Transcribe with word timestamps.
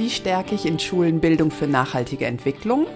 Wie 0.00 0.08
stärke 0.08 0.54
ich 0.54 0.64
in 0.64 0.78
Schulen 0.78 1.20
Bildung 1.20 1.50
für 1.50 1.66
nachhaltige 1.66 2.24
Entwicklung? 2.24 2.86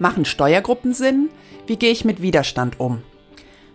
Machen 0.00 0.24
Steuergruppen 0.24 0.92
Sinn? 0.92 1.30
Wie 1.68 1.76
gehe 1.76 1.92
ich 1.92 2.04
mit 2.04 2.20
Widerstand 2.20 2.80
um? 2.80 3.04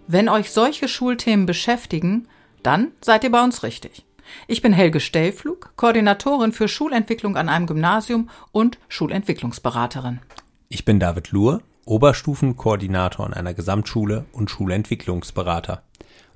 Wenn 0.06 0.28
euch 0.28 0.52
solche 0.52 0.90
Schulthemen 0.90 1.46
beschäftigen, 1.46 2.28
dann 2.62 2.90
seid 3.00 3.24
ihr 3.24 3.32
bei 3.32 3.42
uns 3.42 3.64
richtig. 3.64 4.06
Ich 4.50 4.62
bin 4.62 4.74
Helge 4.74 5.00
Stellflug, 5.00 5.72
Koordinatorin 5.78 6.52
für 6.52 6.68
Schulentwicklung 6.68 7.38
an 7.38 7.48
einem 7.48 7.68
Gymnasium 7.68 8.30
und 8.52 8.80
Schulentwicklungsberaterin. 8.90 10.20
Ich 10.68 10.84
bin 10.84 11.00
David 11.00 11.32
Luhr, 11.32 11.62
Oberstufenkoordinator 11.86 13.26
an 13.26 13.34
einer 13.34 13.54
Gesamtschule 13.54 14.26
und 14.34 14.52
Schulentwicklungsberater. 14.52 15.84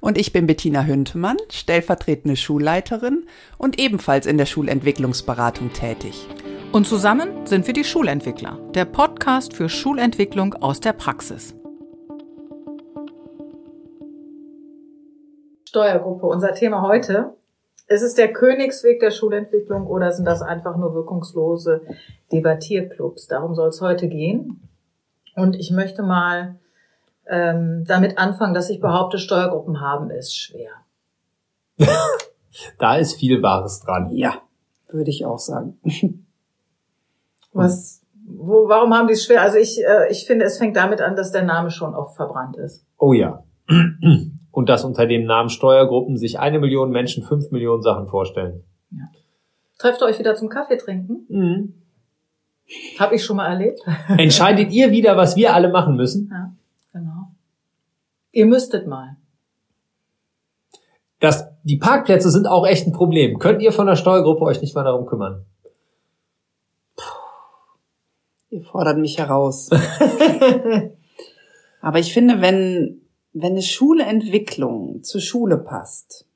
Und 0.05 0.19
ich 0.19 0.31
bin 0.31 0.45
Bettina 0.45 0.83
Hüntemann, 0.83 1.37
stellvertretende 1.49 2.35
Schulleiterin 2.35 3.25
und 3.57 3.79
ebenfalls 3.79 4.27
in 4.27 4.37
der 4.37 4.45
Schulentwicklungsberatung 4.45 5.73
tätig. 5.73 6.27
Und 6.71 6.85
zusammen 6.85 7.47
sind 7.47 7.65
wir 7.65 7.73
die 7.73 7.83
Schulentwickler, 7.83 8.59
der 8.75 8.85
Podcast 8.85 9.55
für 9.55 9.67
Schulentwicklung 9.67 10.53
aus 10.53 10.79
der 10.79 10.93
Praxis. 10.93 11.55
Steuergruppe, 15.67 16.27
unser 16.27 16.53
Thema 16.53 16.83
heute. 16.83 17.33
Ist 17.87 18.03
es 18.03 18.13
der 18.13 18.31
Königsweg 18.31 18.99
der 18.99 19.09
Schulentwicklung 19.09 19.87
oder 19.87 20.11
sind 20.11 20.25
das 20.25 20.43
einfach 20.43 20.77
nur 20.77 20.93
wirkungslose 20.93 21.81
Debattierclubs? 22.31 23.25
Darum 23.25 23.55
soll 23.55 23.69
es 23.69 23.81
heute 23.81 24.07
gehen. 24.07 24.69
Und 25.35 25.55
ich 25.55 25.71
möchte 25.71 26.03
mal 26.03 26.59
ähm, 27.27 27.83
damit 27.87 28.17
anfangen, 28.17 28.53
dass 28.53 28.69
ich 28.69 28.79
behaupte, 28.79 29.17
Steuergruppen 29.17 29.81
haben 29.81 30.09
ist 30.09 30.35
schwer. 30.35 30.71
da 32.79 32.95
ist 32.97 33.15
viel 33.15 33.41
Wahres 33.41 33.81
dran. 33.81 34.11
Ja, 34.11 34.41
würde 34.89 35.09
ich 35.09 35.25
auch 35.25 35.39
sagen. 35.39 35.79
Was, 37.53 38.01
wo, 38.27 38.67
warum 38.67 38.93
haben 38.93 39.07
die 39.07 39.13
es 39.13 39.25
schwer? 39.25 39.41
Also 39.41 39.57
ich, 39.57 39.81
äh, 39.83 40.11
ich 40.11 40.25
finde, 40.25 40.45
es 40.45 40.57
fängt 40.57 40.75
damit 40.75 41.01
an, 41.01 41.15
dass 41.15 41.31
der 41.31 41.43
Name 41.43 41.71
schon 41.71 41.95
oft 41.95 42.15
verbrannt 42.15 42.57
ist. 42.57 42.85
Oh 42.97 43.13
ja. 43.13 43.43
Und 44.51 44.69
dass 44.69 44.83
unter 44.83 45.05
dem 45.05 45.25
Namen 45.25 45.49
Steuergruppen 45.49 46.17
sich 46.17 46.39
eine 46.39 46.59
Million 46.59 46.89
Menschen 46.89 47.23
fünf 47.23 47.51
Millionen 47.51 47.81
Sachen 47.81 48.07
vorstellen. 48.07 48.63
Ja. 48.91 49.09
Trefft 49.77 50.01
ihr 50.01 50.05
euch 50.05 50.19
wieder 50.19 50.35
zum 50.35 50.49
Kaffee 50.49 50.77
trinken? 50.77 51.25
Mhm. 51.29 51.73
Hab 52.97 53.11
ich 53.11 53.23
schon 53.23 53.37
mal 53.37 53.47
erlebt. 53.47 53.79
Entscheidet 54.17 54.71
ihr 54.71 54.91
wieder, 54.91 55.17
was 55.17 55.35
wir 55.35 55.53
alle 55.53 55.69
machen 55.69 55.95
müssen? 55.95 56.29
Ja. 56.31 56.53
Ihr 58.35 58.45
müsstet 58.45 58.85
mal. 58.85 59.15
Das, 61.21 61.45
die 61.63 61.77
Parkplätze 61.77 62.29
sind 62.29 62.47
auch 62.47 62.67
echt 62.67 62.85
ein 62.85 62.91
Problem. 62.91 63.39
Könnt 63.39 63.61
ihr 63.61 63.71
von 63.71 63.87
der 63.87 63.95
Steuergruppe 63.95 64.43
euch 64.43 64.59
nicht 64.59 64.75
mal 64.75 64.83
darum 64.83 65.05
kümmern? 65.05 65.45
Ihr 68.49 68.61
fordert 68.61 68.97
mich 68.97 69.17
heraus. 69.17 69.69
Aber 71.81 71.99
ich 71.99 72.11
finde, 72.11 72.41
wenn, 72.41 73.01
wenn 73.31 73.53
eine 73.53 73.61
Schuleentwicklung 73.61 75.01
zur 75.01 75.21
Schule 75.21 75.57
passt 75.57 76.27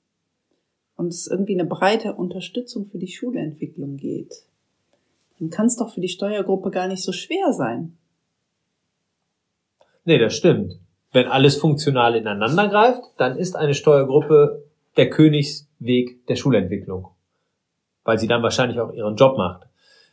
und 0.96 1.08
es 1.08 1.28
irgendwie 1.28 1.60
eine 1.60 1.68
breite 1.68 2.14
Unterstützung 2.14 2.86
für 2.86 2.98
die 2.98 3.12
Schuleentwicklung 3.12 3.98
geht, 3.98 4.46
dann 5.38 5.50
kann 5.50 5.66
es 5.66 5.76
doch 5.76 5.94
für 5.94 6.02
die 6.02 6.08
Steuergruppe 6.08 6.72
gar 6.72 6.88
nicht 6.88 7.04
so 7.04 7.12
schwer 7.12 7.52
sein. 7.52 7.98
Nee, 10.06 10.18
das 10.18 10.34
stimmt. 10.34 10.80
Wenn 11.12 11.28
alles 11.28 11.58
funktional 11.58 12.16
ineinander 12.16 12.68
greift, 12.68 13.04
dann 13.18 13.38
ist 13.38 13.56
eine 13.56 13.74
Steuergruppe 13.74 14.64
der 14.98 15.10
Königsweg 15.10 16.26
der 16.28 16.36
Schulentwicklung. 16.36 17.10
Weil 18.04 18.20
sie 18.20 18.28
dann 18.28 18.44
wahrscheinlich 18.44 18.80
auch 18.80 18.94
ihren 18.94 19.16
Job 19.16 19.38
macht. 19.38 19.68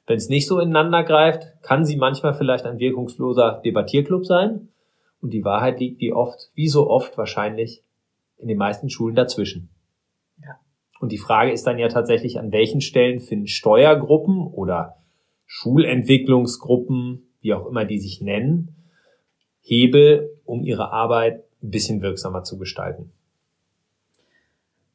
Wenn 0.06 0.16
es 0.16 0.28
nicht 0.28 0.47
so 0.47 0.61
ineinander 0.61 1.03
greift, 1.03 1.44
kann 1.62 1.84
sie 1.84 1.97
manchmal 1.97 2.32
vielleicht 2.32 2.65
ein 2.65 2.78
wirkungsloser 2.78 3.60
Debattierclub 3.65 4.25
sein. 4.25 4.69
Und 5.21 5.31
die 5.31 5.44
Wahrheit 5.44 5.81
liegt 5.81 6.00
wie 6.00 6.12
oft, 6.12 6.50
wie 6.54 6.69
so 6.69 6.88
oft 6.88 7.19
wahrscheinlich 7.19 7.82
in 8.38 8.48
den 8.48 8.59
meisten 8.59 8.88
Schulen 8.88 9.16
dazwischen. 9.16 9.71
Ja. 10.41 10.60
Und 11.00 11.10
die 11.10 11.19
Frage 11.19 11.53
ist 11.53 11.66
dann 11.66 11.78
ja 11.78 11.88
tatsächlich, 11.88 12.38
an 12.38 12.53
welchen 12.53 12.81
Stellen 12.81 13.21
finden 13.21 13.48
Steuergruppen 13.48 14.47
oder 14.47 14.97
Schulentwicklungsgruppen, 15.47 17.34
wie 17.41 17.54
auch 17.54 17.66
immer 17.66 17.84
die 17.84 17.98
sich 17.98 18.21
nennen, 18.21 18.76
Hebel, 19.60 20.35
um 20.47 20.65
ihre 20.65 20.93
Arbeit 20.93 21.45
ein 21.62 21.71
bisschen 21.71 22.03
wirksamer 22.03 22.45
zu 22.45 22.59
gestalten. 22.59 23.12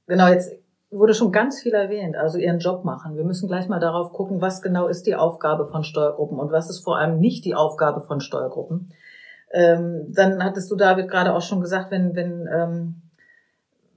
Genau, 0.08 0.28
jetzt 0.28 0.52
wurde 0.90 1.14
schon 1.14 1.32
ganz 1.32 1.62
viel 1.62 1.74
erwähnt, 1.74 2.18
also 2.18 2.38
ihren 2.38 2.60
Job 2.60 2.84
machen. 2.84 3.16
Wir 3.16 3.24
müssen 3.24 3.48
gleich 3.48 3.70
mal 3.70 3.80
darauf 3.80 4.12
gucken, 4.12 4.42
was 4.42 4.62
genau 4.62 4.88
ist 4.88 5.08
die 5.08 5.16
Aufgabe 5.16 5.66
von 5.66 5.84
Steuergruppen 5.84 6.38
und 6.38 6.52
was 6.52 6.70
ist 6.70 6.80
vor 6.80 6.98
allem 6.98 7.20
nicht 7.20 7.46
die 7.46 7.56
Aufgabe 7.56 8.02
von 8.02 8.20
Steuergruppen. 8.20 8.92
Ähm, 9.54 10.08
dann 10.10 10.44
hattest 10.44 10.70
du, 10.70 10.76
David, 10.76 11.10
gerade 11.10 11.34
auch 11.34 11.42
schon 11.42 11.62
gesagt, 11.62 11.92
wenn, 11.92 12.16
wenn, 12.16 12.48
ähm, 12.54 13.02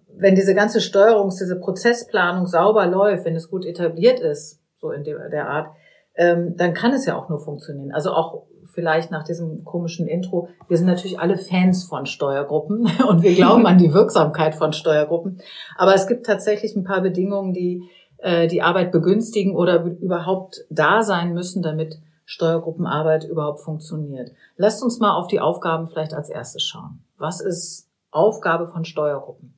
wenn 0.09 0.37
diese 0.37 0.55
ganze 0.55 0.81
Steuerungs-, 0.81 1.39
diese 1.39 1.59
Prozessplanung 1.59 2.47
sauber 2.47 2.87
läuft, 2.87 3.25
wenn 3.25 3.37
es 3.37 3.51
gut 3.51 3.65
etabliert 3.65 4.21
ist, 4.21 4.61
so 4.77 4.93
in 4.93 5.03
der, 5.05 5.29
der 5.29 5.49
Art, 5.49 5.75
ähm, 6.17 6.57
dann 6.57 6.75
kann 6.75 6.93
es 6.93 7.07
ja 7.07 7.17
auch 7.17 7.29
nur 7.29 7.41
funktionieren. 7.41 7.93
Also 7.93 8.13
auch 8.13 8.45
vielleicht 8.73 9.11
nach 9.11 9.25
diesem 9.25 9.65
komischen 9.65 10.09
Intro, 10.09 10.49
wir 10.69 10.77
sind 10.77 10.87
natürlich 10.87 11.21
alle 11.21 11.37
Fans 11.37 11.85
von 11.85 12.07
Steuergruppen 12.07 12.91
und 13.09 13.23
wir 13.23 13.35
glauben 13.35 13.67
an 13.67 13.79
die 13.79 13.93
Wirksamkeit 13.93 14.55
von 14.55 14.73
Steuergruppen. 14.73 15.41
Aber 15.77 15.95
es 15.95 16.07
gibt 16.07 16.27
tatsächlich 16.27 16.75
ein 16.77 16.85
paar 16.85 17.01
Bedingungen, 17.01 17.53
die 17.53 17.89
äh, 18.19 18.49
die 18.49 18.63
Arbeit 18.63 18.93
begünstigen 18.93 19.55
oder 19.55 19.85
überhaupt 19.85 20.65
da 20.71 21.03
sein 21.03 21.35
müssen, 21.35 21.63
damit 21.63 22.01
Steuergruppenarbeit 22.27 23.25
überhaupt 23.25 23.61
funktioniert. 23.61 24.33
Lasst 24.57 24.83
uns 24.83 24.99
mal 24.99 25.15
auf 25.17 25.27
die 25.27 25.41
Aufgaben 25.41 25.89
vielleicht 25.89 26.15
als 26.15 26.31
erstes 26.31 26.63
schauen. 26.63 27.05
Was 27.19 27.41
ist 27.41 27.89
Aufgabe 28.11 28.69
von 28.69 28.85
Steuergruppen? 28.85 29.55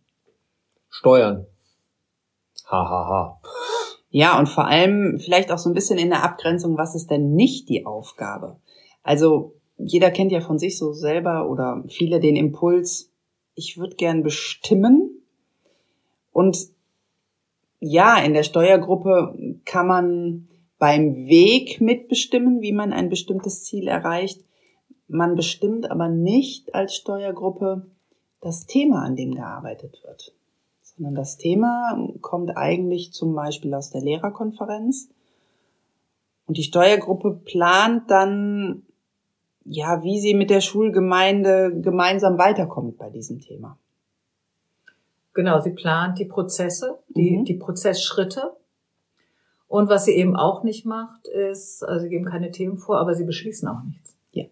Steuern. 0.88 1.46
Hahaha. 2.68 3.08
Ha, 3.08 3.40
ha. 3.44 3.65
Ja, 4.16 4.38
und 4.38 4.48
vor 4.48 4.64
allem 4.64 5.18
vielleicht 5.18 5.52
auch 5.52 5.58
so 5.58 5.68
ein 5.68 5.74
bisschen 5.74 5.98
in 5.98 6.08
der 6.08 6.24
Abgrenzung, 6.24 6.78
was 6.78 6.94
ist 6.94 7.10
denn 7.10 7.34
nicht 7.34 7.68
die 7.68 7.84
Aufgabe? 7.84 8.56
Also 9.02 9.52
jeder 9.76 10.10
kennt 10.10 10.32
ja 10.32 10.40
von 10.40 10.58
sich 10.58 10.78
so 10.78 10.94
selber 10.94 11.50
oder 11.50 11.84
viele 11.86 12.18
den 12.18 12.34
Impuls, 12.34 13.12
ich 13.54 13.76
würde 13.76 13.96
gern 13.96 14.22
bestimmen. 14.22 15.20
Und 16.32 16.56
ja, 17.78 18.16
in 18.16 18.32
der 18.32 18.42
Steuergruppe 18.42 19.58
kann 19.66 19.86
man 19.86 20.48
beim 20.78 21.14
Weg 21.26 21.82
mitbestimmen, 21.82 22.62
wie 22.62 22.72
man 22.72 22.94
ein 22.94 23.10
bestimmtes 23.10 23.64
Ziel 23.64 23.86
erreicht. 23.86 24.40
Man 25.08 25.36
bestimmt 25.36 25.90
aber 25.90 26.08
nicht 26.08 26.74
als 26.74 26.94
Steuergruppe 26.94 27.86
das 28.40 28.64
Thema, 28.64 29.02
an 29.02 29.14
dem 29.14 29.34
gearbeitet 29.34 30.00
wird 30.04 30.35
sondern 30.96 31.14
das 31.14 31.36
Thema 31.36 32.08
kommt 32.20 32.56
eigentlich 32.56 33.12
zum 33.12 33.34
Beispiel 33.34 33.74
aus 33.74 33.90
der 33.90 34.00
Lehrerkonferenz. 34.00 35.08
Und 36.46 36.56
die 36.56 36.62
Steuergruppe 36.62 37.40
plant 37.44 38.10
dann, 38.10 38.82
ja, 39.64 40.02
wie 40.02 40.20
sie 40.20 40.34
mit 40.34 40.48
der 40.48 40.60
Schulgemeinde 40.60 41.80
gemeinsam 41.80 42.38
weiterkommt 42.38 42.98
bei 42.98 43.10
diesem 43.10 43.40
Thema. 43.40 43.78
Genau, 45.34 45.60
sie 45.60 45.72
plant 45.72 46.18
die 46.18 46.24
Prozesse, 46.24 46.98
die, 47.08 47.38
mhm. 47.38 47.44
die 47.44 47.54
Prozessschritte. 47.54 48.52
Und 49.68 49.88
was 49.90 50.04
sie 50.06 50.12
eben 50.12 50.36
auch 50.36 50.62
nicht 50.62 50.86
macht, 50.86 51.26
ist, 51.26 51.82
also 51.82 52.04
sie 52.04 52.08
geben 52.08 52.24
keine 52.24 52.52
Themen 52.52 52.78
vor, 52.78 52.98
aber 52.98 53.14
sie 53.14 53.24
beschließen 53.24 53.68
auch 53.68 53.82
nichts. 53.82 54.16
Ja. 54.32 54.44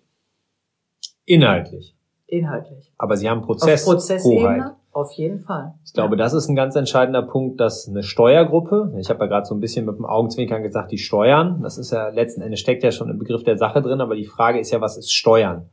Inhaltlich. 1.25 1.95
Inhaltlich. 2.27 2.93
Aber 2.99 3.17
sie 3.17 3.31
haben 3.31 3.41
Prozess. 3.41 3.87
Auf 3.87 3.95
Prozessebene. 3.95 4.77
Auf 4.95 5.11
jeden 5.13 5.41
Fall. 5.41 5.75
Ich 5.85 5.93
glaube, 5.93 6.17
das 6.17 6.33
ist 6.35 6.49
ein 6.49 6.55
ganz 6.55 6.77
entscheidender 6.77 7.23
Punkt, 7.23 7.59
dass 7.61 7.89
eine 7.89 8.05
Steuergruppe, 8.05 8.95
ich 8.97 9.11
habe 9.11 9.25
ja 9.25 9.27
gerade 9.27 9.45
so 9.45 9.53
ein 9.53 9.61
bisschen 9.61 9.87
mit 9.87 9.97
dem 9.99 10.07
Augenzwinkern 10.07 10.63
gesagt, 10.63 10.93
die 10.93 10.99
Steuern, 10.99 11.63
das 11.63 11.79
ist 11.79 11.91
ja 11.91 12.11
letzten 12.11 12.43
Endes 12.43 12.61
steckt 12.61 12.85
ja 12.85 12.93
schon 12.93 13.11
im 13.11 13.19
Begriff 13.19 13.43
der 13.43 13.59
Sache 13.59 13.83
drin, 13.83 14.01
aber 14.01 14.15
die 14.15 14.25
Frage 14.25 14.61
ist 14.61 14.71
ja, 14.71 14.81
was 14.81 14.97
ist 14.97 15.13
Steuern? 15.13 15.69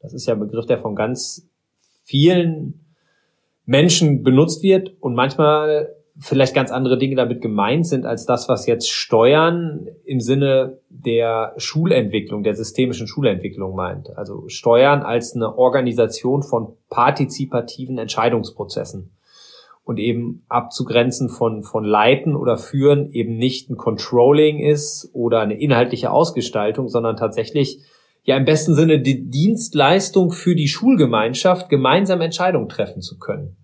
Das 0.00 0.12
ist 0.12 0.26
ja 0.26 0.34
ein 0.34 0.40
Begriff, 0.40 0.66
der 0.66 0.76
von 0.76 0.94
ganz 0.94 1.48
vielen 2.04 2.84
Menschen 3.64 4.22
benutzt 4.22 4.62
wird 4.62 4.94
und 5.00 5.14
manchmal 5.14 5.95
vielleicht 6.18 6.54
ganz 6.54 6.70
andere 6.70 6.98
Dinge 6.98 7.16
damit 7.16 7.42
gemeint 7.42 7.86
sind 7.86 8.06
als 8.06 8.24
das, 8.24 8.48
was 8.48 8.66
jetzt 8.66 8.90
Steuern 8.90 9.86
im 10.04 10.20
Sinne 10.20 10.78
der 10.88 11.52
Schulentwicklung, 11.58 12.42
der 12.42 12.54
systemischen 12.54 13.06
Schulentwicklung 13.06 13.74
meint. 13.74 14.16
Also 14.16 14.48
Steuern 14.48 15.02
als 15.02 15.34
eine 15.34 15.58
Organisation 15.58 16.42
von 16.42 16.74
partizipativen 16.88 17.98
Entscheidungsprozessen 17.98 19.10
und 19.84 19.98
eben 19.98 20.42
abzugrenzen 20.48 21.28
von, 21.28 21.62
von 21.62 21.84
Leiten 21.84 22.34
oder 22.34 22.56
Führen 22.56 23.12
eben 23.12 23.36
nicht 23.36 23.70
ein 23.70 23.76
Controlling 23.76 24.58
ist 24.58 25.10
oder 25.12 25.40
eine 25.40 25.60
inhaltliche 25.60 26.10
Ausgestaltung, 26.10 26.88
sondern 26.88 27.16
tatsächlich 27.16 27.80
ja 28.24 28.36
im 28.36 28.44
besten 28.44 28.74
Sinne 28.74 29.00
die 29.00 29.30
Dienstleistung 29.30 30.32
für 30.32 30.56
die 30.56 30.66
Schulgemeinschaft, 30.66 31.68
gemeinsam 31.68 32.20
Entscheidungen 32.20 32.68
treffen 32.68 33.00
zu 33.02 33.18
können. 33.18 33.56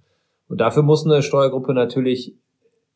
Und 0.52 0.58
dafür 0.58 0.82
muss 0.82 1.06
eine 1.06 1.22
Steuergruppe 1.22 1.72
natürlich 1.72 2.34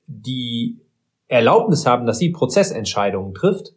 die 0.06 0.78
Erlaubnis 1.26 1.86
haben, 1.86 2.04
dass 2.04 2.18
sie 2.18 2.28
Prozessentscheidungen 2.28 3.32
trifft, 3.32 3.72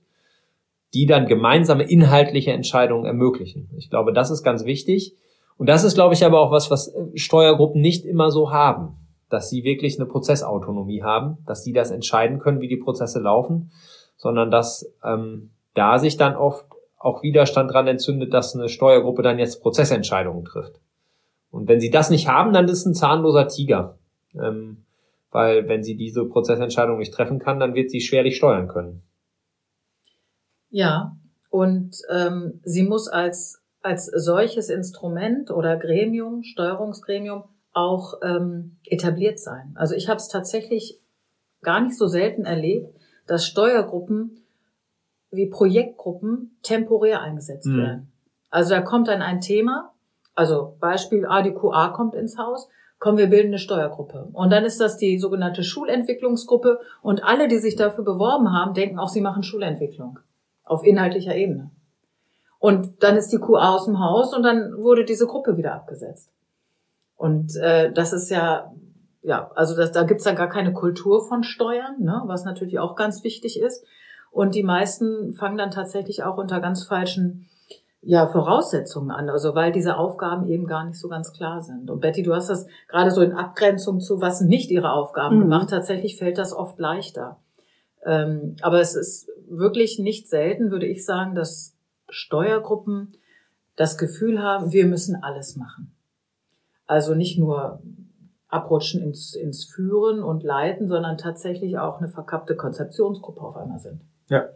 die 0.94 1.06
dann 1.06 1.28
gemeinsame 1.28 1.84
inhaltliche 1.84 2.52
Entscheidungen 2.52 3.06
ermöglichen. 3.06 3.70
Ich 3.78 3.90
glaube, 3.90 4.12
das 4.12 4.32
ist 4.32 4.44
ganz 4.44 4.66
wichtig. 4.66 5.16
Und 5.58 5.70
das 5.70 5.86
ist, 5.86 5.94
glaube 5.94 6.14
ich, 6.14 6.26
aber 6.26 6.42
auch 6.42 6.52
was, 6.52 6.70
was 6.70 6.94
Steuergruppen 7.16 7.80
nicht 7.80 8.04
immer 8.04 8.32
so 8.32 8.52
haben, 8.52 8.98
dass 9.30 9.50
sie 9.50 9.64
wirklich 9.64 9.98
eine 9.98 10.10
Prozessautonomie 10.10 11.02
haben, 11.02 11.38
dass 11.46 11.64
sie 11.64 11.72
das 11.72 11.90
entscheiden 11.90 12.40
können, 12.40 12.60
wie 12.60 12.68
die 12.68 12.76
Prozesse 12.76 13.22
laufen, 13.22 13.72
sondern 14.18 14.52
dass 14.52 14.94
ähm, 15.06 15.52
da 15.74 16.00
sich 16.00 16.18
dann 16.18 16.36
oft 16.36 16.66
auch 16.98 17.24
Widerstand 17.24 17.72
dran 17.72 17.88
entzündet, 17.88 18.34
dass 18.34 18.58
eine 18.58 18.68
Steuergruppe 18.68 19.22
dann 19.22 19.40
jetzt 19.40 19.62
Prozessentscheidungen 19.62 20.44
trifft. 20.44 20.82
Und 21.52 21.68
wenn 21.68 21.80
sie 21.80 21.90
das 21.90 22.10
nicht 22.10 22.28
haben, 22.28 22.54
dann 22.54 22.66
ist 22.66 22.80
es 22.80 22.86
ein 22.86 22.94
zahnloser 22.94 23.48
Tiger. 23.48 23.98
Ähm, 24.36 24.86
weil 25.32 25.68
wenn 25.68 25.84
sie 25.84 25.96
diese 25.96 26.26
Prozessentscheidung 26.26 26.98
nicht 26.98 27.14
treffen 27.14 27.40
kann, 27.40 27.60
dann 27.60 27.76
wird 27.76 27.92
sie 27.92 28.02
schwerlich 28.02 28.38
steuern 28.38 28.68
können. 28.68 29.04
Ja, 30.70 31.18
und 31.50 31.96
ähm, 32.12 32.60
sie 32.64 32.84
muss 32.84 33.08
als, 33.08 33.62
als 33.82 34.06
solches 34.06 34.70
Instrument 34.70 35.52
oder 35.52 35.78
Gremium, 35.78 36.44
Steuerungsgremium, 36.44 37.44
auch 37.72 38.16
ähm, 38.24 38.78
etabliert 38.86 39.40
sein. 39.40 39.74
Also 39.76 39.96
ich 39.96 40.10
habe 40.10 40.18
es 40.18 40.28
tatsächlich 40.28 41.00
gar 41.62 41.82
nicht 41.82 41.98
so 41.98 42.08
selten 42.08 42.46
erlebt, 42.46 42.94
dass 43.28 43.46
Steuergruppen 43.46 44.44
wie 45.32 45.48
Projektgruppen 45.48 46.58
temporär 46.64 47.22
eingesetzt 47.22 47.68
mhm. 47.68 47.78
werden. 47.78 48.12
Also 48.50 48.72
da 48.72 48.82
kommt 48.82 49.08
dann 49.08 49.22
ein 49.22 49.42
Thema, 49.42 49.94
also 50.36 50.76
Beispiel 50.80 51.26
ADQA 51.26 51.90
kommt 51.90 52.16
ins 52.16 52.38
Haus, 52.38 52.70
kommen 53.00 53.18
wir 53.18 53.28
bilden 53.28 53.48
eine 53.48 53.60
Steuergruppe. 53.60 54.30
Und 54.34 54.52
dann 54.52 54.66
ist 54.66 54.80
das 54.80 54.98
die 54.98 55.20
sogenannte 55.20 55.64
Schulentwicklungsgruppe 55.64 56.80
und 57.02 57.24
alle, 57.24 57.48
die 57.48 57.58
sich 57.58 57.76
dafür 57.76 58.04
beworben 58.04 58.52
haben, 58.52 58.74
denken 58.74 59.00
auch, 59.00 59.10
sie 59.10 59.22
machen 59.22 59.44
Schulentwicklung 59.44 60.20
auf 60.64 60.84
inhaltlicher 60.84 61.36
Ebene. 61.36 61.72
Und 62.60 63.02
dann 63.04 63.16
ist 63.16 63.32
die 63.32 63.40
QA 63.40 63.74
aus 63.74 63.86
dem 63.86 64.00
Haus 64.00 64.34
und 64.34 64.44
dann 64.44 64.78
wurde 64.78 65.06
diese 65.06 65.28
Gruppe 65.28 65.56
wieder 65.56 65.74
abgesetzt. 65.74 66.30
Und 67.16 67.56
äh, 67.56 67.92
das 67.92 68.12
ist 68.12 68.30
ja, 68.30 68.72
ja, 69.22 69.50
also 69.56 69.76
das, 69.76 69.94
da 69.94 70.04
gibt's 70.04 70.26
dann 70.26 70.36
gar 70.36 70.50
keine 70.50 70.74
Kultur 70.74 71.26
von 71.26 71.44
Steuern, 71.44 71.96
ne, 72.00 72.22
was 72.26 72.44
natürlich 72.44 72.80
auch 72.80 72.96
ganz 72.96 73.24
wichtig 73.24 73.60
ist. 73.60 73.86
Und 74.32 74.56
die 74.56 74.64
meisten 74.64 75.34
fangen 75.34 75.58
dann 75.58 75.72
tatsächlich 75.72 76.24
auch 76.24 76.38
unter 76.38 76.60
ganz 76.60 76.84
falschen 76.84 77.48
ja, 78.02 78.28
Voraussetzungen 78.28 79.12
an, 79.12 79.30
also 79.30 79.56
weil 79.56 79.72
diese 79.72 79.98
Aufgaben 79.98 80.48
eben 80.48 80.68
gar 80.68 80.86
nicht 80.86 81.00
so 81.00 81.10
ganz 81.10 81.34
klar 81.34 81.62
sind. 81.62 81.90
Und 81.90 82.00
Betty, 82.00 82.24
du 82.24 82.34
hast 82.34 82.50
das 82.50 82.66
gerade 82.88 83.12
so 83.12 83.22
in 83.22 83.34
Abgrenzung 83.34 84.00
zu, 84.00 84.22
was 84.22 84.42
nicht 84.42 84.72
ihre 84.72 84.94
Aufgaben 84.94 85.38
mhm. 85.38 85.42
gemacht. 85.42 85.70
Tatsächlich 85.70 86.18
fällt 86.18 86.38
das 86.38 86.54
oft 86.54 86.80
leichter. 86.80 87.40
Ähm, 88.06 88.56
aber 88.62 88.80
es 88.80 88.96
ist 88.96 89.30
wirklich 89.50 90.00
nicht 90.00 90.30
selten, 90.30 90.72
würde 90.72 90.86
ich 90.86 91.06
sagen, 91.06 91.36
dass 91.36 91.76
Steuergruppen 92.08 93.18
das 93.76 93.98
Gefühl 93.98 94.42
haben, 94.42 94.72
wir 94.72 94.86
müssen 94.86 95.22
alles 95.22 95.56
machen. 95.56 95.92
Also 96.86 97.16
nicht 97.16 97.38
nur 97.38 97.82
abrutschen 98.48 99.02
ins, 99.02 99.36
ins 99.36 99.66
Führen 99.66 100.24
und 100.24 100.44
Leiten, 100.44 100.88
sondern 100.88 101.18
tatsächlich 101.18 101.78
auch 101.78 102.00
eine 102.00 102.08
verkappte 102.08 102.56
Konzeptionsgruppe 102.56 103.42
auf 103.42 103.58
einmal 103.58 103.80
sind. 103.80 104.02
Ja. 104.28 104.50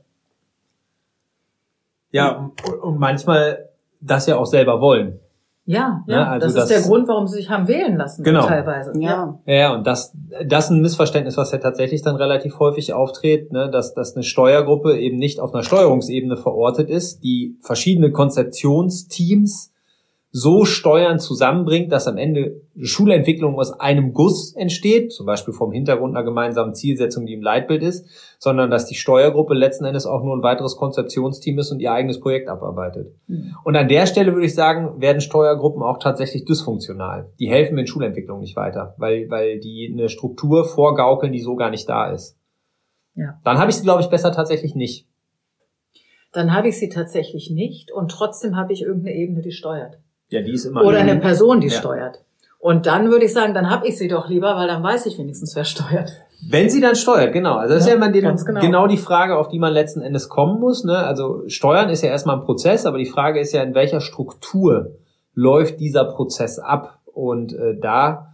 Ja, 2.13 2.51
und, 2.65 2.81
und 2.81 2.99
manchmal 2.99 3.69
das 3.99 4.27
ja 4.27 4.37
auch 4.37 4.45
selber 4.45 4.79
wollen. 4.79 5.19
Ja, 5.65 6.03
ja, 6.07 6.15
ja 6.15 6.27
also 6.29 6.47
das, 6.47 6.55
das, 6.55 6.63
ist 6.63 6.71
der 6.71 6.89
Grund, 6.89 7.07
warum 7.07 7.25
sie 7.27 7.37
sich 7.37 7.49
haben 7.49 7.67
wählen 7.67 7.95
lassen, 7.95 8.23
genau. 8.23 8.45
teilweise. 8.45 8.91
Ja. 8.99 9.39
ja, 9.45 9.73
und 9.73 9.87
das, 9.87 10.13
das 10.45 10.65
ist 10.65 10.71
ein 10.71 10.81
Missverständnis, 10.81 11.37
was 11.37 11.51
ja 11.53 11.57
tatsächlich 11.57 12.01
dann 12.01 12.17
relativ 12.17 12.59
häufig 12.59 12.93
auftritt, 12.93 13.51
ne, 13.53 13.69
dass, 13.71 13.93
dass 13.93 14.15
eine 14.15 14.23
Steuergruppe 14.23 14.97
eben 14.99 15.17
nicht 15.17 15.39
auf 15.39 15.53
einer 15.53 15.63
Steuerungsebene 15.63 16.35
verortet 16.35 16.89
ist, 16.89 17.23
die 17.23 17.57
verschiedene 17.61 18.11
Konzeptionsteams 18.11 19.72
so 20.35 20.65
Steuern 20.65 21.19
zusammenbringt, 21.19 21.91
dass 21.91 22.07
am 22.07 22.17
Ende 22.17 22.59
Schulentwicklung 22.81 23.59
aus 23.59 23.79
einem 23.79 24.13
Guss 24.13 24.55
entsteht, 24.55 25.13
zum 25.13 25.27
Beispiel 25.27 25.53
vom 25.53 25.71
Hintergrund 25.71 26.15
einer 26.15 26.25
gemeinsamen 26.25 26.73
Zielsetzung, 26.73 27.27
die 27.27 27.33
im 27.33 27.43
Leitbild 27.43 27.83
ist, 27.83 28.07
sondern 28.39 28.71
dass 28.71 28.87
die 28.87 28.95
Steuergruppe 28.95 29.53
letzten 29.53 29.85
Endes 29.85 30.07
auch 30.07 30.23
nur 30.23 30.35
ein 30.35 30.41
weiteres 30.41 30.75
Konzeptionsteam 30.75 31.59
ist 31.59 31.71
und 31.71 31.79
ihr 31.79 31.91
eigenes 31.91 32.19
Projekt 32.19 32.49
abarbeitet. 32.49 33.13
Mhm. 33.27 33.55
Und 33.63 33.75
an 33.75 33.87
der 33.87 34.07
Stelle 34.07 34.33
würde 34.33 34.47
ich 34.47 34.55
sagen, 34.55 34.99
werden 34.99 35.21
Steuergruppen 35.21 35.83
auch 35.83 35.99
tatsächlich 35.99 36.45
dysfunktional. 36.45 37.29
Die 37.39 37.47
helfen 37.47 37.77
in 37.77 37.85
Schulentwicklung 37.85 38.39
nicht 38.39 38.55
weiter, 38.55 38.95
weil, 38.97 39.29
weil 39.29 39.59
die 39.59 39.91
eine 39.93 40.09
Struktur 40.09 40.65
vorgaukeln, 40.65 41.31
die 41.31 41.41
so 41.41 41.55
gar 41.55 41.69
nicht 41.69 41.87
da 41.87 42.09
ist. 42.09 42.39
Ja. 43.13 43.39
Dann 43.43 43.59
habe 43.59 43.69
ich 43.69 43.77
sie, 43.77 43.83
glaube 43.83 44.01
ich, 44.01 44.07
besser 44.07 44.31
tatsächlich 44.31 44.73
nicht. 44.73 45.07
Dann 46.31 46.53
habe 46.53 46.69
ich 46.69 46.79
sie 46.79 46.89
tatsächlich 46.89 47.51
nicht 47.51 47.91
und 47.91 48.09
trotzdem 48.09 48.55
habe 48.55 48.73
ich 48.73 48.81
irgendeine 48.81 49.15
Ebene, 49.15 49.41
die 49.41 49.51
steuert. 49.51 49.99
Ja, 50.33 50.41
die 50.41 50.53
ist 50.53 50.65
immer. 50.65 50.83
Oder 50.83 50.97
eine 50.97 51.17
Person, 51.17 51.61
die 51.61 51.67
ja. 51.67 51.77
steuert. 51.77 52.23
Und 52.57 52.87
dann 52.87 53.11
würde 53.11 53.25
ich 53.25 53.33
sagen, 53.33 53.53
dann 53.53 53.69
habe 53.69 53.87
ich 53.87 53.99
sie 53.99 54.07
doch 54.07 54.27
lieber, 54.27 54.55
weil 54.55 54.67
dann 54.67 54.81
weiß 54.81 55.05
ich 55.05 55.19
wenigstens, 55.19 55.55
wer 55.55 55.63
steuert. 55.63 56.11
Wenn 56.49 56.71
sie 56.71 56.81
dann 56.81 56.95
steuert, 56.95 57.33
genau. 57.33 57.55
Also 57.57 57.75
das 57.75 57.85
ja, 57.85 57.93
ist 57.93 57.99
ja 57.99 58.03
immer 58.03 58.11
den, 58.11 58.35
genau. 58.35 58.59
genau. 58.59 58.87
die 58.87 58.97
Frage, 58.97 59.37
auf 59.37 59.47
die 59.47 59.59
man 59.59 59.71
letzten 59.71 60.01
Endes 60.01 60.29
kommen 60.29 60.59
muss. 60.59 60.83
Ne? 60.85 60.97
Also 60.97 61.43
steuern 61.47 61.89
ist 61.89 62.01
ja 62.01 62.09
erstmal 62.09 62.37
ein 62.37 62.41
Prozess, 62.41 62.87
aber 62.87 62.97
die 62.97 63.05
Frage 63.05 63.39
ist 63.39 63.53
ja, 63.53 63.61
in 63.61 63.75
welcher 63.75 64.01
Struktur 64.01 64.95
läuft 65.35 65.79
dieser 65.79 66.05
Prozess 66.05 66.57
ab? 66.57 66.99
Und 67.05 67.53
äh, 67.53 67.77
da 67.79 68.33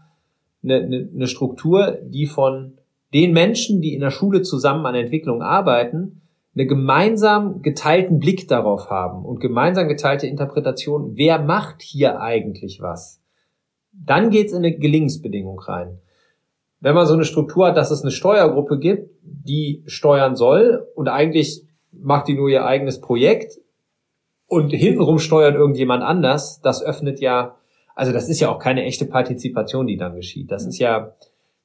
eine, 0.64 0.76
eine, 0.76 1.10
eine 1.14 1.28
Struktur, 1.28 1.98
die 2.02 2.28
von 2.28 2.78
den 3.14 3.34
Menschen, 3.34 3.82
die 3.82 3.94
in 3.94 4.00
der 4.00 4.12
Schule 4.12 4.42
zusammen 4.42 4.86
an 4.86 4.96
Entwicklung 4.96 5.42
arbeiten, 5.42 6.19
eine 6.56 6.66
gemeinsam 6.66 7.62
geteilten 7.62 8.20
Blick 8.20 8.48
darauf 8.48 8.90
haben 8.90 9.24
und 9.24 9.40
gemeinsam 9.40 9.88
geteilte 9.88 10.28
Interpretation, 10.28 11.16
wer 11.16 11.40
macht 11.40 11.82
hier 11.82 12.20
eigentlich 12.20 12.82
was, 12.82 13.22
dann 13.92 14.30
geht's 14.30 14.52
in 14.52 14.60
eine 14.60 14.78
Gelingensbedingung 14.78 15.60
rein. 15.60 16.00
Wenn 16.80 16.96
man 16.96 17.06
so 17.06 17.14
eine 17.14 17.26
Struktur 17.26 17.68
hat, 17.68 17.78
dass 17.78 17.92
es 17.92 18.02
eine 18.02 18.12
Steuergruppe 18.12 18.80
gibt, 18.80 19.12
die 19.22 19.84
steuern 19.86 20.36
soll 20.36 20.88
und 20.96 21.08
eigentlich 21.08 21.64
macht 21.92 22.28
die 22.28 22.36
nur 22.36 22.50
ihr 22.50 22.66
eigenes 22.66 23.02
Projekt 23.02 23.60
und 24.48 24.70
hintenrum 24.70 25.20
steuert 25.20 25.56
irgendjemand 25.56 26.04
anders, 26.04 26.62
das 26.62 26.84
öffnet 26.84 27.20
ja, 27.20 27.58
also 27.96 28.14
das 28.14 28.30
ist 28.30 28.40
ja 28.40 28.50
auch 28.50 28.60
keine 28.60 28.84
echte 28.84 29.06
Partizipation, 29.06 29.88
die 29.88 29.98
dann 29.98 30.16
geschieht. 30.16 30.52
Das 30.52 30.66
ist 30.66 30.80
ja, 30.80 31.14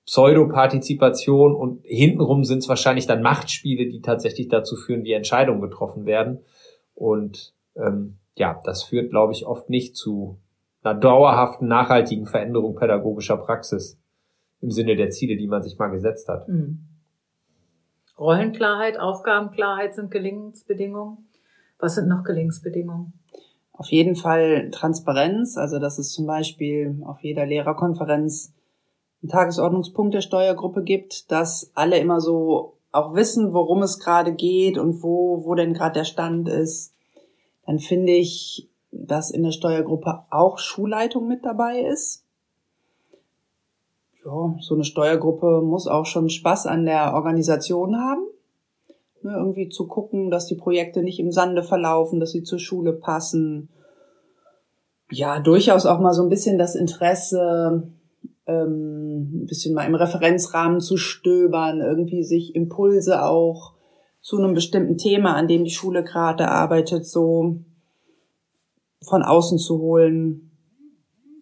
Pseudopartizipation 0.06 1.54
und 1.54 1.82
hintenrum 1.84 2.44
sind 2.44 2.58
es 2.58 2.68
wahrscheinlich 2.68 3.06
dann 3.06 3.22
Machtspiele, 3.22 3.86
die 3.88 4.02
tatsächlich 4.02 4.48
dazu 4.48 4.76
führen, 4.76 5.04
wie 5.04 5.12
Entscheidungen 5.12 5.62
getroffen 5.62 6.04
werden. 6.04 6.40
Und 6.94 7.54
ähm, 7.76 8.18
ja, 8.36 8.60
das 8.64 8.82
führt, 8.82 9.10
glaube 9.10 9.32
ich, 9.32 9.46
oft 9.46 9.70
nicht 9.70 9.96
zu 9.96 10.38
einer 10.82 10.98
dauerhaften, 10.98 11.66
nachhaltigen 11.68 12.26
Veränderung 12.26 12.76
pädagogischer 12.76 13.38
Praxis 13.38 13.98
im 14.60 14.70
Sinne 14.70 14.96
der 14.96 15.10
Ziele, 15.10 15.36
die 15.36 15.46
man 15.46 15.62
sich 15.62 15.78
mal 15.78 15.88
gesetzt 15.88 16.28
hat. 16.28 16.48
Mhm. 16.48 16.80
Rollenklarheit, 18.18 18.98
Aufgabenklarheit 18.98 19.94
sind 19.94 20.10
Gelingensbedingungen. 20.10 21.28
Was 21.78 21.96
sind 21.96 22.08
noch 22.08 22.22
Gelingensbedingungen? 22.22 23.12
Auf 23.72 23.88
jeden 23.88 24.14
Fall 24.14 24.70
Transparenz, 24.70 25.56
also 25.56 25.80
dass 25.80 25.98
es 25.98 26.12
zum 26.12 26.26
Beispiel 26.26 27.02
auf 27.04 27.20
jeder 27.22 27.44
Lehrerkonferenz 27.44 28.54
einen 29.24 29.30
Tagesordnungspunkt 29.30 30.14
der 30.14 30.20
Steuergruppe 30.20 30.82
gibt, 30.82 31.32
dass 31.32 31.70
alle 31.74 31.98
immer 31.98 32.20
so 32.20 32.74
auch 32.92 33.14
wissen, 33.14 33.54
worum 33.54 33.82
es 33.82 33.98
gerade 33.98 34.34
geht 34.34 34.76
und 34.76 35.02
wo, 35.02 35.44
wo 35.44 35.54
denn 35.54 35.72
gerade 35.72 35.94
der 36.00 36.04
Stand 36.04 36.48
ist, 36.48 36.94
dann 37.66 37.78
finde 37.78 38.12
ich, 38.12 38.68
dass 38.92 39.30
in 39.30 39.42
der 39.42 39.52
Steuergruppe 39.52 40.24
auch 40.30 40.58
Schulleitung 40.58 41.26
mit 41.26 41.44
dabei 41.44 41.80
ist. 41.80 42.24
Ja, 44.24 44.54
so 44.60 44.74
eine 44.74 44.84
Steuergruppe 44.84 45.62
muss 45.62 45.88
auch 45.88 46.06
schon 46.06 46.28
Spaß 46.28 46.66
an 46.66 46.84
der 46.84 47.14
Organisation 47.14 47.96
haben. 47.96 48.26
Ne, 49.22 49.32
irgendwie 49.34 49.70
zu 49.70 49.88
gucken, 49.88 50.30
dass 50.30 50.46
die 50.46 50.54
Projekte 50.54 51.02
nicht 51.02 51.18
im 51.18 51.32
Sande 51.32 51.62
verlaufen, 51.62 52.20
dass 52.20 52.30
sie 52.30 52.42
zur 52.42 52.58
Schule 52.58 52.92
passen. 52.92 53.70
Ja, 55.10 55.40
durchaus 55.40 55.86
auch 55.86 55.98
mal 55.98 56.12
so 56.12 56.22
ein 56.22 56.28
bisschen 56.28 56.58
das 56.58 56.74
Interesse, 56.74 57.88
ähm, 58.46 59.42
ein 59.42 59.46
bisschen 59.46 59.74
mal 59.74 59.86
im 59.86 59.94
Referenzrahmen 59.94 60.80
zu 60.80 60.96
stöbern, 60.96 61.80
irgendwie 61.80 62.24
sich 62.24 62.54
Impulse 62.54 63.24
auch 63.24 63.74
zu 64.20 64.38
einem 64.38 64.54
bestimmten 64.54 64.96
Thema, 64.96 65.34
an 65.34 65.48
dem 65.48 65.64
die 65.64 65.70
Schule 65.70 66.02
gerade 66.02 66.48
arbeitet, 66.48 67.06
so 67.06 67.60
von 69.02 69.22
außen 69.22 69.58
zu 69.58 69.78
holen. 69.80 70.50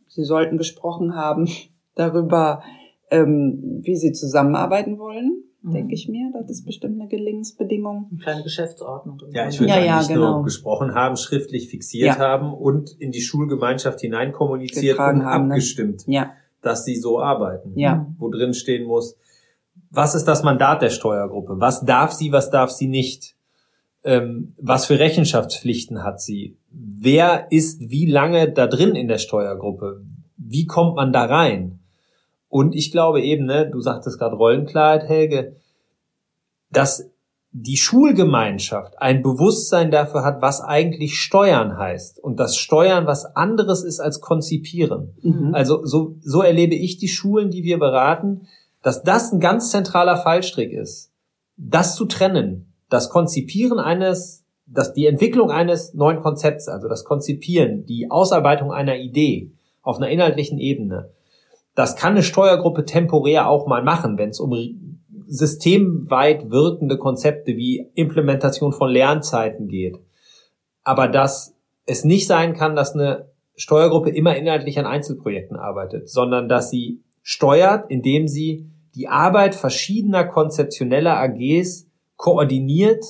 Sie 0.09 0.25
sollten 0.25 0.59
gesprochen 0.59 1.15
haben 1.15 1.49
darüber, 1.95 2.63
ähm, 3.11 3.81
wie 3.83 3.97
sie 3.97 4.13
zusammenarbeiten 4.13 4.99
wollen, 4.99 5.45
mhm. 5.63 5.73
denke 5.73 5.95
ich 5.95 6.09
mir. 6.09 6.33
Das 6.33 6.51
ist 6.51 6.65
bestimmt 6.65 7.01
eine 7.01 7.09
Gelingensbedingung. 7.09 8.09
Eine 8.11 8.21
kleine 8.21 8.43
Geschäftsordnung. 8.43 9.19
Ja, 9.33 9.49
ich 9.49 9.61
würde 9.61 9.73
ja, 9.73 9.81
ja, 9.81 10.03
genau. 10.03 10.37
nur 10.37 10.45
gesprochen 10.45 10.95
haben, 10.95 11.17
schriftlich 11.17 11.69
fixiert 11.69 12.17
ja. 12.17 12.19
haben 12.19 12.53
und 12.53 12.91
in 13.01 13.13
die 13.13 13.21
Schulgemeinschaft 13.21 14.01
hineinkommuniziert 14.01 14.99
und 14.99 15.25
haben, 15.25 15.49
ne? 15.49 15.55
abgestimmt. 15.55 16.07
Ne? 16.09 16.15
Ja 16.15 16.33
dass 16.63 16.85
sie 16.85 16.97
so 16.97 17.21
arbeiten. 17.21 17.79
Ja. 17.79 18.07
Wo 18.19 18.31
drin 18.31 18.55
stehen 18.55 18.85
muss, 18.85 19.17
was 19.91 20.15
ist 20.15 20.25
das 20.25 20.43
Mandat 20.43 20.83
der 20.83 20.91
Steuergruppe? 20.91 21.55
Was 21.59 21.85
darf 21.85 22.13
sie, 22.13 22.33
was 22.33 22.51
darf 22.51 22.71
sie 22.71 22.89
nicht? 22.89 23.37
Ähm, 24.05 24.55
was 24.59 24.87
für 24.87 24.99
Rechenschaftspflichten 24.99 26.03
hat 26.03 26.21
sie? 26.21 26.57
Wer 26.71 27.47
ist 27.51 27.91
wie 27.91 28.07
lange 28.07 28.51
da 28.51 28.67
drin 28.67 28.95
in 28.95 29.07
der 29.07 29.19
Steuergruppe? 29.19 30.03
Wie 30.37 30.67
kommt 30.67 30.97
man 30.97 31.13
da 31.13 31.25
rein? 31.27 31.81
Und 32.49 32.75
ich 32.75 32.91
glaube 32.91 33.23
eben, 33.23 33.47
ne, 33.47 33.71
du 33.71 33.81
sagtest 33.81 34.19
gerade 34.19 34.37
Rollenklarheit, 34.37 35.09
Helge, 35.09 35.57
dass 36.71 37.12
die 37.55 37.77
Schulgemeinschaft 37.77 39.01
ein 39.01 39.23
Bewusstsein 39.23 39.91
dafür 39.91 40.25
hat, 40.25 40.41
was 40.41 40.63
eigentlich 40.63 41.19
Steuern 41.19 41.77
heißt 41.77 42.19
und 42.19 42.41
dass 42.41 42.57
Steuern 42.57 43.07
was 43.07 43.37
anderes 43.37 43.85
ist 43.85 44.01
als 44.01 44.23
konzipieren. 44.23 45.15
Mhm. 45.23 45.55
Also 45.55 45.85
so, 45.85 46.17
so 46.23 46.41
erlebe 46.41 46.75
ich 46.75 46.97
die 46.97 47.09
Schulen, 47.09 47.51
die 47.51 47.63
wir 47.63 47.79
beraten, 47.79 48.47
dass 48.83 49.03
das 49.03 49.33
ein 49.33 49.41
ganz 49.41 49.71
zentraler 49.71 50.17
Fallstrick 50.17 50.73
ist. 50.73 51.13
Das 51.59 51.95
zu 51.95 52.07
trennen, 52.07 52.73
das 52.89 53.11
Konzipieren 53.11 53.79
eines, 53.79 54.45
dass 54.67 54.95
die 54.95 55.07
Entwicklung 55.07 55.51
eines 55.51 55.93
neuen 55.93 56.21
Konzepts, 56.21 56.69
also 56.69 56.89
das 56.89 57.05
Konzipieren, 57.05 57.85
die 57.85 58.11
Ausarbeitung 58.11 58.73
einer 58.73 58.97
Idee 58.97 59.53
auf 59.83 59.99
einer 59.99 60.09
inhaltlichen 60.09 60.59
Ebene, 60.59 61.11
das 61.75 61.97
kann 61.97 62.13
eine 62.13 62.23
Steuergruppe 62.23 62.85
temporär 62.87 63.49
auch 63.49 63.67
mal 63.67 63.83
machen, 63.83 64.19
wenn 64.19 64.31
es 64.31 64.41
um 64.41 64.53
systemweit 65.33 66.51
wirkende 66.51 66.99
Konzepte 66.99 67.57
wie 67.57 67.89
Implementation 67.95 68.73
von 68.73 68.91
Lernzeiten 68.91 69.67
geht. 69.67 69.99
Aber 70.85 71.09
dass 71.09 71.55
es 71.87 72.05
nicht 72.05 72.27
sein 72.27 72.55
kann, 72.55 72.77
dass 72.77 72.95
eine 72.95 73.31
Steuergruppe 73.57 74.11
immer 74.11 74.37
inhaltlich 74.37 74.79
an 74.79 74.87
Einzelprojekten 74.87 75.57
arbeitet, 75.57 76.09
sondern 76.11 76.49
dass 76.49 76.71
sie 76.71 77.01
steuert, 77.23 77.91
indem 77.91 78.29
sie 78.29 78.67
die 78.95 79.09
Arbeit 79.09 79.55
verschiedener 79.55 80.25
konzeptioneller 80.25 81.17
AGs 81.17 81.87
koordiniert, 82.17 83.05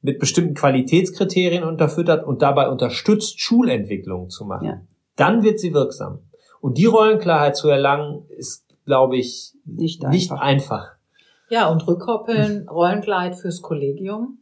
mit 0.00 0.20
bestimmten 0.20 0.54
Qualitätskriterien 0.54 1.64
unterfüttert 1.64 2.24
und 2.24 2.42
dabei 2.42 2.68
unterstützt, 2.68 3.40
Schulentwicklung 3.40 4.30
zu 4.30 4.44
machen. 4.44 4.66
Ja. 4.66 4.80
Dann 5.16 5.42
wird 5.42 5.58
sie 5.58 5.74
wirksam. 5.74 6.20
Und 6.60 6.78
die 6.78 6.84
Rollenklarheit 6.84 7.56
zu 7.56 7.68
erlangen, 7.68 8.22
ist, 8.36 8.64
glaube 8.84 9.16
ich, 9.16 9.54
nicht 9.64 10.04
einfach. 10.04 10.12
Nicht 10.12 10.32
einfach. 10.32 10.97
Ja, 11.50 11.70
und 11.70 11.86
rückkoppeln, 11.86 12.68
Rollenklarheit 12.68 13.36
fürs 13.36 13.62
Kollegium. 13.62 14.38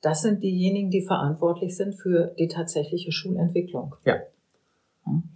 Das 0.00 0.22
sind 0.22 0.42
diejenigen, 0.42 0.90
die 0.90 1.02
verantwortlich 1.02 1.76
sind 1.76 1.94
für 1.94 2.34
die 2.38 2.48
tatsächliche 2.48 3.12
Schulentwicklung. 3.12 3.94
Ja. 4.04 4.16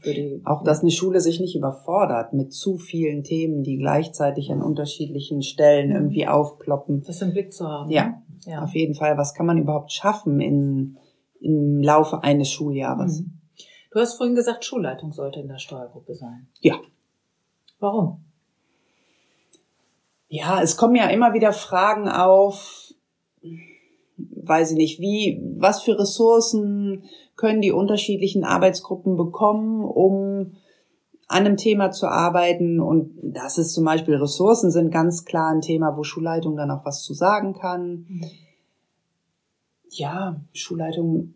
Die, 0.05 0.41
auch 0.45 0.63
dass 0.63 0.81
eine 0.81 0.91
Schule 0.91 1.21
sich 1.21 1.41
nicht 1.41 1.55
überfordert 1.55 2.33
mit 2.33 2.53
zu 2.53 2.79
vielen 2.79 3.23
Themen, 3.23 3.63
die 3.63 3.77
gleichzeitig 3.77 4.51
an 4.51 4.63
unterschiedlichen 4.63 5.43
Stellen 5.43 5.91
irgendwie 5.91 6.27
aufploppen. 6.27 7.03
Das 7.07 7.21
im 7.21 7.33
Blick 7.33 7.53
zu 7.53 7.67
haben. 7.67 7.91
Ja, 7.91 8.07
ne? 8.07 8.23
ja. 8.47 8.63
auf 8.63 8.75
jeden 8.75 8.95
Fall. 8.95 9.19
Was 9.19 9.35
kann 9.35 9.47
man 9.47 9.59
überhaupt 9.59 9.93
schaffen 9.93 10.41
in, 10.41 10.99
im 11.41 11.83
Laufe 11.83 12.23
eines 12.23 12.51
Schuljahres? 12.51 13.21
Mhm. 13.21 13.39
Du 13.91 14.01
hast 14.01 14.15
vorhin 14.15 14.35
gesagt, 14.35 14.65
Schulleitung 14.65 15.13
sollte 15.13 15.41
in 15.41 15.49
der 15.49 15.59
Steuergruppe 15.59 16.15
sein. 16.15 16.49
Ja. 16.61 16.77
Warum? 17.79 18.25
Ja, 20.29 20.63
es 20.63 20.77
kommen 20.77 20.95
ja 20.95 21.09
immer 21.09 21.33
wieder 21.33 21.53
Fragen 21.53 22.09
auf, 22.09 22.93
weiß 24.19 24.73
ich 24.73 24.77
nicht, 24.77 25.01
wie, 25.01 25.41
was 25.57 25.83
für 25.83 25.99
Ressourcen 25.99 27.05
können 27.37 27.63
die 27.63 27.73
unterschiedlichen 27.73 28.45
Arbeitsgruppen 28.45 29.17
bekommen, 29.17 29.85
um 29.85 30.53
an 31.29 31.45
einem 31.45 31.57
Thema 31.57 31.91
zu 31.91 32.09
arbeiten. 32.09 32.81
Und 32.81 33.19
das 33.23 33.59
ist 33.59 33.73
zum 33.73 33.85
Beispiel 33.85 34.17
Ressourcen 34.17 34.71
sind 34.71 34.91
ganz 34.91 35.25
klar 35.25 35.51
ein 35.51 35.61
Thema, 35.61 35.97
wo 35.97 36.03
Schulleitung 36.03 36.57
dann 36.57 36.71
auch 36.71 36.85
was 36.85 37.03
zu 37.03 37.15
sagen 37.15 37.55
kann. 37.55 38.07
Mhm. 38.09 38.25
Ja, 39.91 40.41
Schulleitung. 40.53 41.35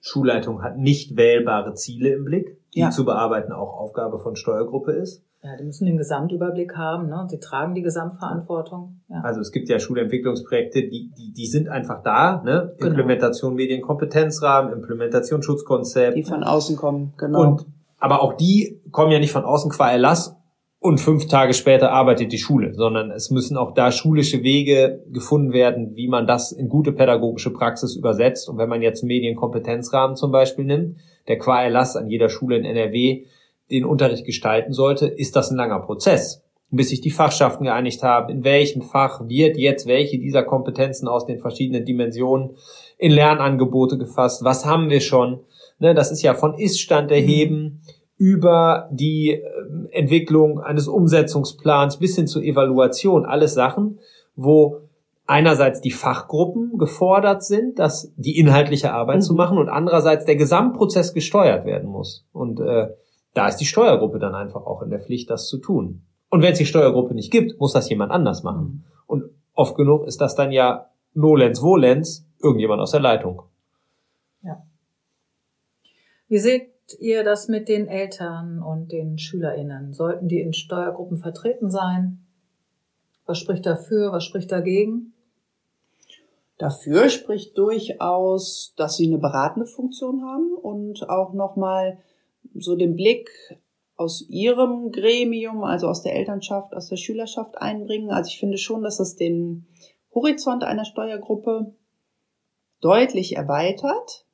Schulleitung 0.00 0.62
hat 0.62 0.78
nicht 0.78 1.16
wählbare 1.16 1.74
Ziele 1.74 2.10
im 2.14 2.24
Blick, 2.24 2.58
die 2.74 2.80
ja. 2.80 2.90
zu 2.90 3.04
bearbeiten 3.04 3.52
auch 3.52 3.78
Aufgabe 3.78 4.18
von 4.18 4.36
Steuergruppe 4.36 4.92
ist. 4.92 5.22
Ja, 5.42 5.56
die 5.56 5.64
müssen 5.64 5.86
den 5.86 5.96
Gesamtüberblick 5.96 6.76
haben, 6.76 7.08
ne? 7.08 7.26
Sie 7.28 7.38
tragen 7.38 7.74
die 7.74 7.80
Gesamtverantwortung. 7.80 9.00
Ja. 9.08 9.22
Also 9.22 9.40
es 9.40 9.52
gibt 9.52 9.70
ja 9.70 9.78
Schulentwicklungsprojekte, 9.78 10.82
die, 10.82 11.10
die, 11.16 11.32
die 11.32 11.46
sind 11.46 11.68
einfach 11.68 12.02
da, 12.02 12.42
ne? 12.44 12.74
Genau. 12.76 12.90
Implementation 12.90 13.54
Medienkompetenzrahmen, 13.54 14.72
Implementation 14.72 15.42
Schutzkonzept. 15.42 16.16
Die 16.16 16.24
von 16.24 16.44
außen 16.44 16.76
kommen, 16.76 17.14
genau. 17.16 17.40
Und, 17.40 17.66
aber 17.98 18.22
auch 18.22 18.34
die 18.34 18.82
kommen 18.90 19.12
ja 19.12 19.18
nicht 19.18 19.32
von 19.32 19.44
außen 19.44 19.70
qua 19.70 19.90
Erlass 19.90 20.36
und 20.82 20.98
fünf 20.98 21.28
Tage 21.28 21.52
später 21.52 21.92
arbeitet 21.92 22.32
die 22.32 22.38
Schule, 22.38 22.72
sondern 22.74 23.10
es 23.10 23.30
müssen 23.30 23.58
auch 23.58 23.74
da 23.74 23.92
schulische 23.92 24.42
Wege 24.42 25.04
gefunden 25.12 25.52
werden, 25.52 25.94
wie 25.94 26.08
man 26.08 26.26
das 26.26 26.52
in 26.52 26.70
gute 26.70 26.92
pädagogische 26.92 27.52
Praxis 27.52 27.96
übersetzt. 27.96 28.48
Und 28.48 28.56
wenn 28.56 28.70
man 28.70 28.80
jetzt 28.80 29.04
Medienkompetenzrahmen 29.04 30.16
zum 30.16 30.32
Beispiel 30.32 30.64
nimmt, 30.64 30.98
der 31.28 31.38
qua 31.38 31.62
Erlass 31.62 31.96
an 31.96 32.08
jeder 32.08 32.30
Schule 32.30 32.56
in 32.56 32.64
NRW 32.64 33.26
den 33.70 33.84
Unterricht 33.84 34.24
gestalten 34.24 34.72
sollte, 34.72 35.06
ist 35.06 35.36
das 35.36 35.50
ein 35.50 35.58
langer 35.58 35.80
Prozess, 35.80 36.42
bis 36.70 36.88
sich 36.88 37.02
die 37.02 37.10
Fachschaften 37.10 37.64
geeinigt 37.64 38.02
haben, 38.02 38.30
in 38.30 38.42
welchem 38.42 38.80
Fach 38.80 39.28
wird 39.28 39.58
jetzt 39.58 39.86
welche 39.86 40.18
dieser 40.18 40.44
Kompetenzen 40.44 41.08
aus 41.08 41.26
den 41.26 41.40
verschiedenen 41.40 41.84
Dimensionen 41.84 42.56
in 42.96 43.12
Lernangebote 43.12 43.98
gefasst, 43.98 44.44
was 44.44 44.64
haben 44.64 44.88
wir 44.88 45.02
schon. 45.02 45.40
Ne, 45.78 45.94
das 45.94 46.10
ist 46.10 46.22
ja 46.22 46.32
von 46.32 46.58
Ist-Stand 46.58 47.10
erheben 47.10 47.62
mhm. 47.62 47.80
Über 48.20 48.90
die 48.92 49.30
äh, 49.30 49.40
Entwicklung 49.92 50.60
eines 50.60 50.88
Umsetzungsplans 50.88 51.96
bis 51.96 52.16
hin 52.16 52.26
zur 52.26 52.42
Evaluation, 52.42 53.24
alles 53.24 53.54
Sachen, 53.54 53.98
wo 54.36 54.82
einerseits 55.24 55.80
die 55.80 55.90
Fachgruppen 55.90 56.76
gefordert 56.76 57.42
sind, 57.42 57.78
dass 57.78 58.12
die 58.16 58.38
inhaltliche 58.38 58.92
Arbeit 58.92 59.16
mhm. 59.16 59.22
zu 59.22 59.34
machen 59.34 59.56
und 59.56 59.70
andererseits 59.70 60.26
der 60.26 60.36
Gesamtprozess 60.36 61.14
gesteuert 61.14 61.64
werden 61.64 61.88
muss. 61.88 62.26
Und 62.34 62.60
äh, 62.60 62.88
da 63.32 63.48
ist 63.48 63.56
die 63.56 63.64
Steuergruppe 63.64 64.18
dann 64.18 64.34
einfach 64.34 64.66
auch 64.66 64.82
in 64.82 64.90
der 64.90 65.00
Pflicht, 65.00 65.30
das 65.30 65.46
zu 65.46 65.56
tun. 65.56 66.02
Und 66.28 66.42
wenn 66.42 66.52
es 66.52 66.58
die 66.58 66.66
Steuergruppe 66.66 67.14
nicht 67.14 67.32
gibt, 67.32 67.58
muss 67.58 67.72
das 67.72 67.88
jemand 67.88 68.12
anders 68.12 68.42
machen. 68.42 68.84
Und 69.06 69.24
oft 69.54 69.76
genug 69.76 70.06
ist 70.06 70.20
das 70.20 70.34
dann 70.34 70.52
ja 70.52 70.90
nolens 71.14 71.60
volens 71.60 72.26
irgendjemand 72.42 72.82
aus 72.82 72.90
der 72.90 73.00
Leitung. 73.00 73.44
Ja. 74.42 74.62
Wie 76.28 76.38
seht 76.90 77.00
ihr 77.00 77.24
das 77.24 77.48
mit 77.48 77.68
den 77.68 77.86
Eltern 77.88 78.62
und 78.62 78.92
den 78.92 79.18
SchülerInnen? 79.18 79.92
Sollten 79.92 80.28
die 80.28 80.40
in 80.40 80.52
Steuergruppen 80.52 81.18
vertreten 81.18 81.70
sein? 81.70 82.26
Was 83.26 83.38
spricht 83.38 83.66
dafür? 83.66 84.12
Was 84.12 84.24
spricht 84.24 84.50
dagegen? 84.50 85.12
Dafür 86.58 87.08
spricht 87.08 87.56
durchaus, 87.56 88.74
dass 88.76 88.96
sie 88.96 89.06
eine 89.06 89.18
beratende 89.18 89.66
Funktion 89.66 90.22
haben 90.24 90.52
und 90.54 91.08
auch 91.08 91.32
nochmal 91.32 91.98
so 92.54 92.76
den 92.76 92.96
Blick 92.96 93.30
aus 93.96 94.22
ihrem 94.28 94.90
Gremium, 94.90 95.62
also 95.62 95.88
aus 95.88 96.02
der 96.02 96.16
Elternschaft, 96.16 96.74
aus 96.74 96.88
der 96.88 96.96
Schülerschaft 96.96 97.56
einbringen. 97.58 98.10
Also 98.10 98.28
ich 98.28 98.38
finde 98.38 98.58
schon, 98.58 98.82
dass 98.82 99.00
es 99.00 99.16
den 99.16 99.66
Horizont 100.14 100.64
einer 100.64 100.84
Steuergruppe 100.84 101.74
deutlich 102.80 103.36
erweitert. 103.36 104.26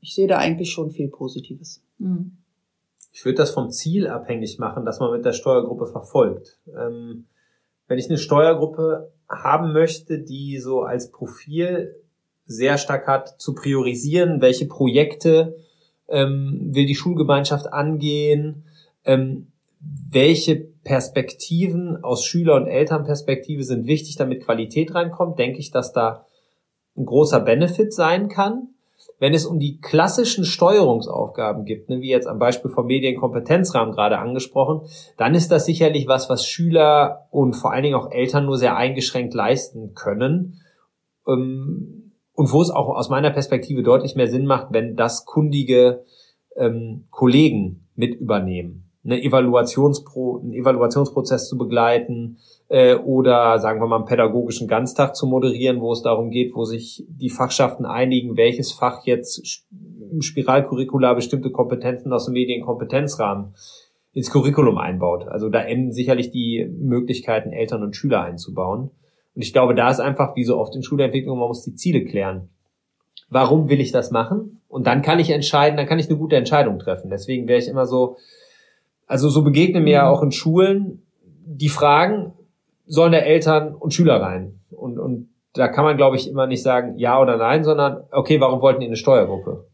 Ich 0.00 0.14
sehe 0.14 0.26
da 0.26 0.38
eigentlich 0.38 0.70
schon 0.70 0.90
viel 0.90 1.08
Positives. 1.08 1.82
Mhm. 1.98 2.36
Ich 3.12 3.24
würde 3.24 3.36
das 3.36 3.50
vom 3.50 3.70
Ziel 3.70 4.06
abhängig 4.06 4.58
machen, 4.58 4.84
dass 4.84 5.00
man 5.00 5.10
mit 5.12 5.24
der 5.24 5.32
Steuergruppe 5.32 5.86
verfolgt. 5.86 6.58
Ähm, 6.76 7.26
wenn 7.88 7.98
ich 7.98 8.08
eine 8.08 8.18
Steuergruppe 8.18 9.12
haben 9.28 9.72
möchte, 9.72 10.18
die 10.18 10.58
so 10.58 10.82
als 10.82 11.10
Profil 11.10 11.96
sehr 12.44 12.78
stark 12.78 13.06
hat, 13.06 13.40
zu 13.40 13.54
priorisieren, 13.54 14.40
welche 14.40 14.66
Projekte 14.66 15.56
ähm, 16.08 16.70
will 16.72 16.86
die 16.86 16.94
Schulgemeinschaft 16.94 17.72
angehen, 17.72 18.64
ähm, 19.04 19.48
welche 19.80 20.56
Perspektiven 20.56 22.02
aus 22.02 22.24
Schüler- 22.24 22.56
und 22.56 22.66
Elternperspektive 22.66 23.62
sind 23.62 23.86
wichtig, 23.86 24.16
damit 24.16 24.42
Qualität 24.44 24.94
reinkommt, 24.94 25.38
denke 25.38 25.58
ich, 25.58 25.70
dass 25.70 25.92
da 25.92 26.24
ein 26.96 27.04
großer 27.04 27.40
Benefit 27.40 27.92
sein 27.92 28.28
kann. 28.28 28.68
Wenn 29.18 29.34
es 29.34 29.46
um 29.46 29.58
die 29.58 29.80
klassischen 29.80 30.44
Steuerungsaufgaben 30.44 31.64
gibt, 31.64 31.88
ne, 31.88 32.00
wie 32.00 32.10
jetzt 32.10 32.26
am 32.26 32.38
Beispiel 32.38 32.70
vom 32.70 32.86
Medienkompetenzrahmen 32.86 33.92
gerade 33.92 34.18
angesprochen, 34.18 34.82
dann 35.16 35.34
ist 35.34 35.50
das 35.50 35.66
sicherlich 35.66 36.06
was, 36.06 36.30
was 36.30 36.46
Schüler 36.46 37.26
und 37.30 37.54
vor 37.54 37.72
allen 37.72 37.82
Dingen 37.82 37.96
auch 37.96 38.10
Eltern 38.10 38.46
nur 38.46 38.58
sehr 38.58 38.76
eingeschränkt 38.76 39.34
leisten 39.34 39.94
können. 39.94 40.60
Ähm, 41.26 42.12
und 42.32 42.52
wo 42.52 42.62
es 42.62 42.70
auch 42.70 42.88
aus 42.90 43.08
meiner 43.08 43.30
Perspektive 43.30 43.82
deutlich 43.82 44.14
mehr 44.14 44.28
Sinn 44.28 44.46
macht, 44.46 44.68
wenn 44.70 44.94
das 44.94 45.24
kundige 45.24 46.04
ähm, 46.56 47.08
Kollegen 47.10 47.88
mit 47.96 48.14
übernehmen. 48.14 48.87
Eine 49.08 49.22
Evaluationspro 49.22 50.40
einen 50.42 50.52
Evaluationsprozess 50.52 51.48
zu 51.48 51.56
begleiten 51.56 52.38
äh, 52.68 52.94
oder 52.94 53.58
sagen 53.58 53.80
wir 53.80 53.86
mal 53.86 53.96
einen 53.96 54.04
pädagogischen 54.04 54.68
Ganztag 54.68 55.16
zu 55.16 55.26
moderieren, 55.26 55.80
wo 55.80 55.92
es 55.92 56.02
darum 56.02 56.30
geht, 56.30 56.54
wo 56.54 56.64
sich 56.64 57.06
die 57.08 57.30
Fachschaften 57.30 57.86
einigen, 57.86 58.36
welches 58.36 58.72
Fach 58.72 59.06
jetzt 59.06 59.64
im 60.10 60.20
Spiralcurricular 60.20 61.14
bestimmte 61.14 61.50
Kompetenzen 61.50 62.12
aus 62.12 62.26
dem 62.26 62.34
Medienkompetenzrahmen 62.34 63.54
ins 64.12 64.30
Curriculum 64.30 64.76
einbaut. 64.76 65.28
Also 65.28 65.48
da 65.48 65.60
enden 65.60 65.92
sicherlich 65.92 66.30
die 66.30 66.68
Möglichkeiten, 66.78 67.52
Eltern 67.52 67.82
und 67.82 67.96
Schüler 67.96 68.22
einzubauen. 68.22 68.90
Und 69.34 69.42
ich 69.42 69.52
glaube, 69.52 69.74
da 69.74 69.90
ist 69.90 70.00
einfach, 70.00 70.34
wie 70.36 70.44
so 70.44 70.58
oft 70.58 70.74
in 70.74 70.82
Schulentwicklung, 70.82 71.38
man 71.38 71.48
muss 71.48 71.62
die 71.62 71.74
Ziele 71.74 72.04
klären. 72.04 72.48
Warum 73.30 73.68
will 73.68 73.80
ich 73.80 73.92
das 73.92 74.10
machen? 74.10 74.60
Und 74.68 74.86
dann 74.86 75.02
kann 75.02 75.18
ich 75.18 75.30
entscheiden, 75.30 75.76
dann 75.76 75.86
kann 75.86 75.98
ich 75.98 76.08
eine 76.08 76.18
gute 76.18 76.36
Entscheidung 76.36 76.78
treffen. 76.78 77.10
Deswegen 77.10 77.46
wäre 77.46 77.58
ich 77.58 77.68
immer 77.68 77.86
so, 77.86 78.16
also 79.08 79.28
so 79.28 79.42
begegnen 79.42 79.82
mir 79.82 79.94
ja 79.94 80.04
mhm. 80.04 80.10
auch 80.10 80.22
in 80.22 80.30
Schulen 80.30 81.02
die 81.44 81.68
Fragen, 81.68 82.34
sollen 82.86 83.12
da 83.12 83.18
Eltern 83.18 83.74
und 83.74 83.92
Schüler 83.92 84.20
rein? 84.20 84.60
Und, 84.70 84.98
und 84.98 85.30
da 85.54 85.68
kann 85.68 85.84
man, 85.84 85.96
glaube 85.96 86.16
ich, 86.16 86.30
immer 86.30 86.46
nicht 86.46 86.62
sagen 86.62 86.96
ja 86.96 87.20
oder 87.20 87.36
nein, 87.36 87.64
sondern 87.64 88.04
okay, 88.12 88.40
warum 88.40 88.60
wollten 88.60 88.82
ihr 88.82 88.88
eine 88.88 88.96
Steuergruppe? 88.96 89.66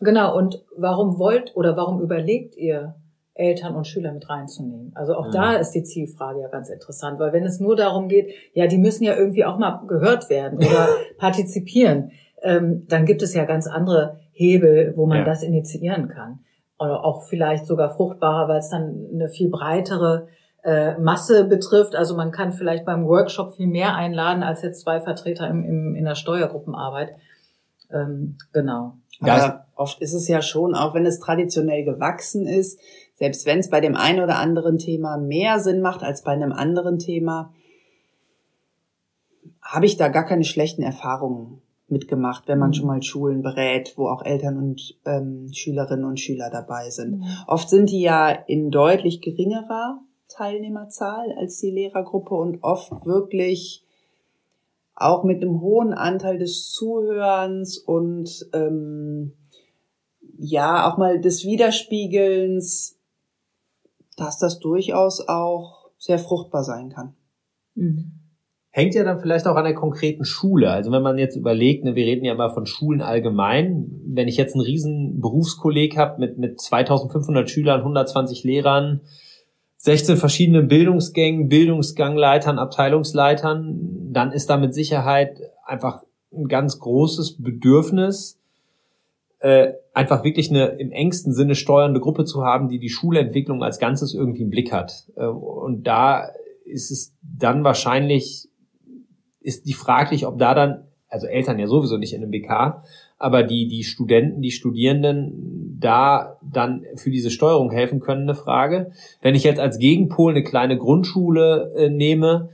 Genau, 0.00 0.36
und 0.36 0.62
warum 0.76 1.18
wollt 1.18 1.56
oder 1.56 1.76
warum 1.76 2.00
überlegt 2.00 2.56
ihr, 2.56 2.94
Eltern 3.38 3.76
und 3.76 3.86
Schüler 3.86 4.12
mit 4.12 4.28
reinzunehmen. 4.28 4.90
Also 4.96 5.14
auch 5.14 5.28
mhm. 5.28 5.32
da 5.32 5.52
ist 5.52 5.70
die 5.70 5.84
Zielfrage 5.84 6.40
ja 6.40 6.48
ganz 6.48 6.70
interessant, 6.70 7.20
weil 7.20 7.32
wenn 7.32 7.44
es 7.44 7.60
nur 7.60 7.76
darum 7.76 8.08
geht, 8.08 8.32
ja, 8.52 8.66
die 8.66 8.78
müssen 8.78 9.04
ja 9.04 9.16
irgendwie 9.16 9.44
auch 9.44 9.58
mal 9.58 9.80
gehört 9.86 10.28
werden 10.28 10.58
oder 10.66 10.88
partizipieren, 11.18 12.10
ähm, 12.42 12.86
dann 12.88 13.06
gibt 13.06 13.22
es 13.22 13.34
ja 13.34 13.44
ganz 13.44 13.68
andere 13.68 14.18
Hebel, 14.32 14.92
wo 14.96 15.06
man 15.06 15.18
ja. 15.18 15.24
das 15.24 15.42
initiieren 15.42 16.08
kann. 16.08 16.40
Oder 16.78 17.04
auch 17.04 17.24
vielleicht 17.24 17.66
sogar 17.66 17.90
fruchtbarer, 17.90 18.48
weil 18.48 18.58
es 18.58 18.70
dann 18.70 19.08
eine 19.12 19.28
viel 19.28 19.50
breitere 19.50 20.28
äh, 20.62 20.96
Masse 20.98 21.44
betrifft. 21.44 21.96
Also 21.96 22.16
man 22.16 22.30
kann 22.30 22.52
vielleicht 22.52 22.84
beim 22.84 23.06
Workshop 23.06 23.56
viel 23.56 23.66
mehr 23.66 23.94
einladen 23.94 24.42
als 24.42 24.62
jetzt 24.62 24.82
zwei 24.82 25.00
Vertreter 25.00 25.48
im, 25.48 25.64
im, 25.64 25.94
in 25.96 26.04
der 26.04 26.14
Steuergruppenarbeit. 26.14 27.16
Ähm, 27.90 28.36
genau. 28.52 28.94
Aber 29.20 29.66
oft 29.74 30.00
ist 30.00 30.14
es 30.14 30.28
ja 30.28 30.42
schon, 30.42 30.74
auch 30.74 30.94
wenn 30.94 31.06
es 31.06 31.18
traditionell 31.18 31.84
gewachsen 31.84 32.46
ist, 32.46 32.78
selbst 33.14 33.46
wenn 33.46 33.58
es 33.58 33.70
bei 33.70 33.80
dem 33.80 33.96
einen 33.96 34.20
oder 34.20 34.38
anderen 34.38 34.78
Thema 34.78 35.16
mehr 35.16 35.58
Sinn 35.58 35.80
macht 35.80 36.02
als 36.02 36.22
bei 36.22 36.32
einem 36.32 36.52
anderen 36.52 36.98
Thema, 36.98 37.52
habe 39.60 39.86
ich 39.86 39.96
da 39.96 40.08
gar 40.08 40.24
keine 40.24 40.44
schlechten 40.44 40.82
Erfahrungen 40.82 41.60
mitgemacht, 41.88 42.48
wenn 42.48 42.58
man 42.58 42.70
mhm. 42.70 42.74
schon 42.74 42.86
mal 42.86 43.02
Schulen 43.02 43.42
berät, 43.42 43.94
wo 43.96 44.08
auch 44.08 44.24
Eltern 44.24 44.58
und 44.58 44.98
ähm, 45.04 45.48
Schülerinnen 45.52 46.04
und 46.04 46.20
Schüler 46.20 46.50
dabei 46.50 46.90
sind. 46.90 47.18
Mhm. 47.18 47.24
Oft 47.46 47.70
sind 47.70 47.90
die 47.90 48.00
ja 48.00 48.30
in 48.30 48.70
deutlich 48.70 49.20
geringerer 49.20 50.00
Teilnehmerzahl 50.28 51.32
als 51.38 51.58
die 51.58 51.70
Lehrergruppe 51.70 52.34
und 52.34 52.62
oft 52.62 53.06
wirklich 53.06 53.84
auch 54.94 55.24
mit 55.24 55.42
einem 55.42 55.60
hohen 55.60 55.94
Anteil 55.94 56.38
des 56.38 56.72
Zuhörens 56.72 57.78
und 57.78 58.48
ähm, 58.52 59.32
ja 60.36 60.90
auch 60.90 60.98
mal 60.98 61.20
des 61.20 61.44
Widerspiegelns 61.44 62.98
dass 64.18 64.38
das 64.38 64.58
durchaus 64.58 65.26
auch 65.26 65.90
sehr 65.96 66.18
fruchtbar 66.18 66.64
sein 66.64 66.90
kann. 66.90 67.14
Mhm. 67.74 68.17
Hängt 68.70 68.94
ja 68.94 69.02
dann 69.02 69.20
vielleicht 69.20 69.46
auch 69.46 69.56
an 69.56 69.64
der 69.64 69.74
konkreten 69.74 70.24
Schule. 70.24 70.70
Also 70.70 70.92
wenn 70.92 71.02
man 71.02 71.18
jetzt 71.18 71.36
überlegt, 71.36 71.84
ne, 71.84 71.94
wir 71.94 72.04
reden 72.04 72.24
ja 72.24 72.34
immer 72.34 72.50
von 72.50 72.66
Schulen 72.66 73.00
allgemein. 73.00 73.90
Wenn 74.06 74.28
ich 74.28 74.36
jetzt 74.36 74.54
einen 74.54 74.64
riesen 74.64 75.20
Berufskolleg 75.20 75.96
habe 75.96 76.20
mit, 76.20 76.38
mit 76.38 76.60
2500 76.60 77.48
Schülern, 77.48 77.80
120 77.80 78.44
Lehrern, 78.44 79.00
16 79.78 80.16
verschiedenen 80.16 80.68
Bildungsgängen, 80.68 81.48
Bildungsgangleitern, 81.48 82.58
Abteilungsleitern, 82.58 84.12
dann 84.12 84.32
ist 84.32 84.50
da 84.50 84.56
mit 84.56 84.74
Sicherheit 84.74 85.40
einfach 85.64 86.02
ein 86.32 86.48
ganz 86.48 86.78
großes 86.78 87.42
Bedürfnis, 87.42 88.38
äh, 89.40 89.72
einfach 89.94 90.24
wirklich 90.24 90.50
eine 90.50 90.66
im 90.66 90.90
engsten 90.90 91.32
Sinne 91.32 91.54
steuernde 91.54 92.00
Gruppe 92.00 92.24
zu 92.24 92.44
haben, 92.44 92.68
die 92.68 92.80
die 92.80 92.88
Schulentwicklung 92.88 93.62
als 93.62 93.78
Ganzes 93.78 94.14
irgendwie 94.14 94.42
im 94.42 94.50
Blick 94.50 94.72
hat. 94.72 95.08
Äh, 95.16 95.26
und 95.26 95.86
da 95.86 96.28
ist 96.64 96.90
es 96.90 97.14
dann 97.22 97.64
wahrscheinlich, 97.64 98.47
ist 99.48 99.66
die 99.66 99.72
fraglich, 99.72 100.26
ob 100.26 100.38
da 100.38 100.54
dann, 100.54 100.84
also 101.08 101.26
Eltern 101.26 101.58
ja 101.58 101.66
sowieso 101.66 101.96
nicht 101.96 102.12
in 102.12 102.22
einem 102.22 102.30
BK, 102.30 102.84
aber 103.18 103.42
die, 103.42 103.66
die 103.66 103.82
Studenten, 103.82 104.42
die 104.42 104.52
Studierenden 104.52 105.76
da 105.80 106.36
dann 106.42 106.84
für 106.96 107.10
diese 107.10 107.30
Steuerung 107.30 107.70
helfen 107.70 108.00
können, 108.00 108.22
eine 108.22 108.34
Frage. 108.34 108.92
Wenn 109.22 109.34
ich 109.34 109.42
jetzt 109.42 109.58
als 109.58 109.78
Gegenpol 109.78 110.32
eine 110.32 110.44
kleine 110.44 110.76
Grundschule 110.76 111.72
äh, 111.76 111.88
nehme, 111.88 112.50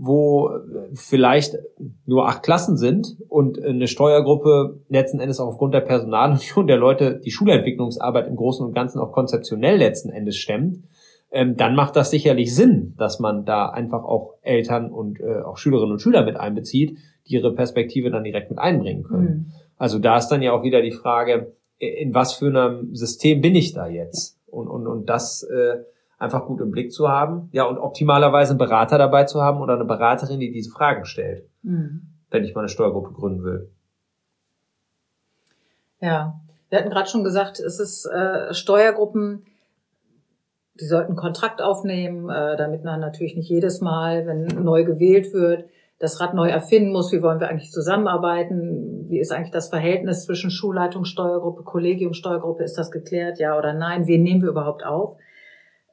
wo 0.00 0.50
vielleicht 0.94 1.56
nur 2.06 2.28
acht 2.28 2.44
Klassen 2.44 2.76
sind 2.76 3.16
und 3.28 3.60
eine 3.60 3.88
Steuergruppe 3.88 4.78
letzten 4.88 5.18
Endes 5.18 5.40
auch 5.40 5.48
aufgrund 5.48 5.74
der 5.74 5.80
Personalunion 5.80 6.68
der 6.68 6.76
Leute 6.76 7.20
die 7.24 7.32
Schulentwicklungsarbeit 7.32 8.28
im 8.28 8.36
Großen 8.36 8.64
und 8.64 8.74
Ganzen 8.74 9.00
auch 9.00 9.10
konzeptionell 9.10 9.76
letzten 9.76 10.10
Endes 10.10 10.36
stemmt, 10.36 10.84
ähm, 11.30 11.56
dann 11.56 11.74
macht 11.74 11.96
das 11.96 12.10
sicherlich 12.10 12.54
Sinn, 12.54 12.94
dass 12.96 13.20
man 13.20 13.44
da 13.44 13.68
einfach 13.68 14.04
auch 14.04 14.34
Eltern 14.42 14.90
und 14.90 15.20
äh, 15.20 15.42
auch 15.42 15.58
Schülerinnen 15.58 15.92
und 15.92 16.00
Schüler 16.00 16.24
mit 16.24 16.38
einbezieht, 16.38 16.98
die 17.26 17.34
ihre 17.34 17.54
Perspektive 17.54 18.10
dann 18.10 18.24
direkt 18.24 18.50
mit 18.50 18.58
einbringen 18.58 19.02
können. 19.02 19.26
Mhm. 19.26 19.46
Also 19.76 19.98
da 19.98 20.16
ist 20.16 20.28
dann 20.28 20.42
ja 20.42 20.52
auch 20.52 20.62
wieder 20.62 20.82
die 20.82 20.92
Frage, 20.92 21.52
in 21.78 22.14
was 22.14 22.32
für 22.34 22.46
einem 22.46 22.94
System 22.94 23.40
bin 23.40 23.54
ich 23.54 23.72
da 23.72 23.86
jetzt? 23.86 24.38
Und, 24.46 24.66
und, 24.68 24.86
und 24.86 25.08
das 25.08 25.42
äh, 25.44 25.76
einfach 26.18 26.46
gut 26.46 26.60
im 26.60 26.70
Blick 26.70 26.92
zu 26.92 27.08
haben. 27.08 27.48
Ja, 27.52 27.64
und 27.64 27.78
optimalerweise 27.78 28.52
einen 28.52 28.58
Berater 28.58 28.98
dabei 28.98 29.24
zu 29.24 29.42
haben 29.42 29.60
oder 29.60 29.74
eine 29.74 29.84
Beraterin, 29.84 30.40
die 30.40 30.50
diese 30.50 30.70
Fragen 30.70 31.04
stellt, 31.04 31.48
mhm. 31.62 32.08
wenn 32.30 32.44
ich 32.44 32.54
mal 32.54 32.62
eine 32.62 32.68
Steuergruppe 32.68 33.12
gründen 33.12 33.44
will. 33.44 33.70
Ja, 36.00 36.40
wir 36.70 36.78
hatten 36.78 36.90
gerade 36.90 37.08
schon 37.08 37.24
gesagt, 37.24 37.60
es 37.60 37.78
ist 37.80 38.06
äh, 38.06 38.52
Steuergruppen, 38.54 39.44
die 40.80 40.86
sollten 40.86 41.16
Kontrakt 41.16 41.60
aufnehmen, 41.60 42.28
äh, 42.30 42.56
damit 42.56 42.84
man 42.84 43.00
natürlich 43.00 43.36
nicht 43.36 43.48
jedes 43.48 43.80
Mal, 43.80 44.26
wenn 44.26 44.46
neu 44.62 44.84
gewählt 44.84 45.32
wird, 45.32 45.64
das 45.98 46.20
Rad 46.20 46.34
neu 46.34 46.48
erfinden 46.48 46.92
muss. 46.92 47.12
Wie 47.12 47.22
wollen 47.22 47.40
wir 47.40 47.48
eigentlich 47.48 47.72
zusammenarbeiten? 47.72 49.06
Wie 49.08 49.18
ist 49.18 49.32
eigentlich 49.32 49.50
das 49.50 49.68
Verhältnis 49.68 50.24
zwischen 50.24 50.50
Schulleitung, 50.50 51.04
Steuergruppe, 51.04 51.64
Kollegium, 51.64 52.12
Steuergruppe? 52.12 52.62
Ist 52.62 52.78
das 52.78 52.90
geklärt? 52.90 53.38
Ja 53.38 53.58
oder 53.58 53.72
nein? 53.72 54.06
Wen 54.06 54.22
nehmen 54.22 54.42
wir 54.42 54.50
überhaupt 54.50 54.84
auf? 54.84 55.16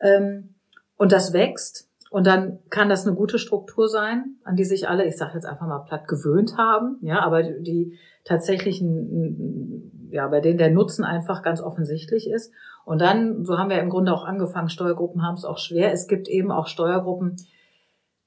Ähm, 0.02 0.56
und 0.98 1.12
das 1.12 1.34
wächst. 1.34 1.90
Und 2.12 2.28
dann 2.28 2.60
kann 2.70 2.88
das 2.88 3.06
eine 3.06 3.16
gute 3.16 3.40
Struktur 3.40 3.90
sein, 3.90 4.38
an 4.44 4.56
die 4.56 4.64
sich 4.64 4.88
alle, 4.88 5.06
ich 5.06 5.18
sage 5.18 5.34
jetzt 5.34 5.46
einfach 5.46 5.68
mal 5.68 5.80
platt, 5.80 6.08
gewöhnt 6.08 6.56
haben. 6.58 6.98
Ja, 7.02 7.22
aber 7.22 7.44
die 7.44 7.98
tatsächlichen, 8.24 10.10
ja, 10.12 10.28
bei 10.28 10.40
denen 10.40 10.58
der 10.58 10.70
Nutzen 10.70 11.04
einfach 11.04 11.42
ganz 11.42 11.62
offensichtlich 11.62 12.30
ist. 12.30 12.54
Und 12.86 13.02
dann, 13.02 13.44
so 13.44 13.58
haben 13.58 13.70
wir 13.70 13.80
im 13.80 13.90
Grunde 13.90 14.14
auch 14.14 14.24
angefangen, 14.24 14.70
Steuergruppen 14.70 15.24
haben 15.24 15.36
es 15.36 15.44
auch 15.44 15.58
schwer. 15.58 15.92
Es 15.92 16.08
gibt 16.08 16.28
eben 16.28 16.52
auch 16.52 16.68
Steuergruppen, 16.68 17.36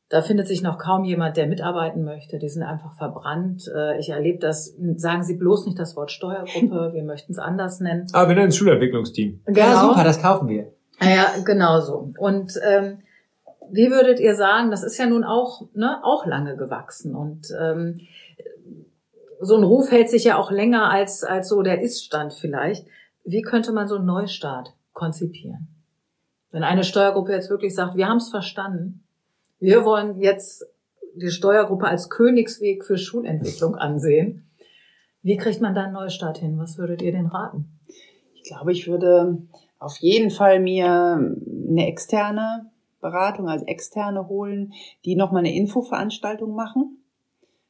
da 0.09 0.23
findet 0.23 0.49
sich 0.49 0.63
noch 0.63 0.79
kaum 0.79 1.05
jemand, 1.05 1.37
der 1.37 1.47
mitarbeiten 1.47 2.03
möchte. 2.03 2.39
Die 2.39 2.49
sind 2.49 2.63
einfach 2.63 2.95
verbrannt. 2.95 3.71
Äh, 3.75 3.99
ich 3.99 4.09
erlebe 4.09 4.39
das. 4.39 4.75
Sagen 4.97 5.23
Sie 5.23 5.37
bloß 5.37 5.67
nicht 5.67 5.79
das 5.79 5.97
Wort 5.97 6.11
Steuergruppe. 6.11 6.91
Wir 6.95 7.05
möchten 7.05 7.33
es 7.33 7.39
anders 7.39 7.81
nennen. 7.81 8.07
Aber 8.13 8.29
wir 8.29 8.37
nennen 8.37 8.49
es 8.49 8.57
Schulentwicklungsteam. 8.57 9.41
Genau. 9.45 9.59
Ja, 9.59 9.81
super, 9.81 10.05
das 10.05 10.23
kaufen 10.23 10.49
wir. 10.49 10.73
Ja, 11.01 11.35
genau 11.45 11.81
so. 11.81 12.11
Und 12.19 12.59
ähm, 12.67 12.99
wie 13.71 13.91
würdet 13.91 14.19
ihr 14.19 14.35
sagen, 14.35 14.71
das 14.71 14.83
ist 14.83 14.99
ja 14.99 15.07
nun 15.07 15.25
auch, 15.25 15.69
ne, 15.75 15.99
auch 16.03 16.27
lange 16.27 16.57
gewachsen 16.57 17.15
und 17.15 17.49
ähm, 17.61 18.01
so 19.41 19.57
ein 19.57 19.63
Ruf 19.63 19.93
hält 19.93 20.11
sich 20.11 20.25
ja 20.25 20.37
auch 20.37 20.51
länger 20.51 20.91
als, 20.91 21.23
als 21.23 21.49
so 21.49 21.63
der 21.63 21.81
Iststand 21.83 22.33
vielleicht. 22.33 22.87
Wie 23.31 23.43
könnte 23.43 23.73
man 23.73 23.89
so 23.89 23.97
einen 23.97 24.07
Neustart 24.07 24.75
konzipieren? 24.95 25.69
Wenn 26.51 26.63
eine 26.63 26.83
Steuergruppe 26.83 27.33
jetzt 27.33 27.51
wirklich 27.51 27.75
sagt, 27.75 27.95
wir 27.95 28.09
haben 28.09 28.17
es 28.17 28.31
verstanden, 28.31 29.05
wir 29.61 29.85
wollen 29.85 30.19
jetzt 30.19 30.65
die 31.15 31.29
Steuergruppe 31.29 31.87
als 31.87 32.09
Königsweg 32.09 32.87
für 32.87 32.97
Schulentwicklung 32.97 33.75
ansehen. 33.75 34.49
Wie 35.21 35.37
kriegt 35.37 35.61
man 35.61 35.75
da 35.75 35.85
einen 35.85 35.93
Neustart 35.93 36.39
hin? 36.39 36.59
Was 36.59 36.79
würdet 36.79 37.03
ihr 37.03 37.13
denn 37.13 37.27
raten? 37.27 37.79
Ich 38.33 38.45
glaube, 38.45 38.73
ich 38.73 38.89
würde 38.89 39.43
auf 39.79 39.99
jeden 39.99 40.31
Fall 40.31 40.59
mir 40.59 40.87
eine 40.87 41.87
externe 41.87 42.71
Beratung 43.03 43.51
als 43.51 43.63
externe 43.65 44.27
holen, 44.29 44.73
die 45.05 45.17
nochmal 45.17 45.41
eine 45.41 45.55
Infoveranstaltung 45.55 46.55
machen. 46.55 47.05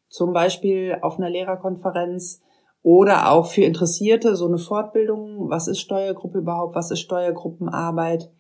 Zum 0.09 0.33
Beispiel 0.33 0.99
auf 1.03 1.19
einer 1.19 1.31
Lehrerkonferenz 1.31 2.43
oder 2.83 3.31
auch 3.31 3.47
für 3.47 3.63
Interessierte 3.63 4.37
so 4.37 4.47
eine 4.47 4.59
Fortbildung. 4.59 5.51
Was 5.51 5.69
ist 5.69 5.81
Steuergruppe 5.81 6.39
überhaupt? 6.39 6.75
Was 6.75 6.91
ist 6.91 7.01
Steuergruppenarbeit? 7.01 8.31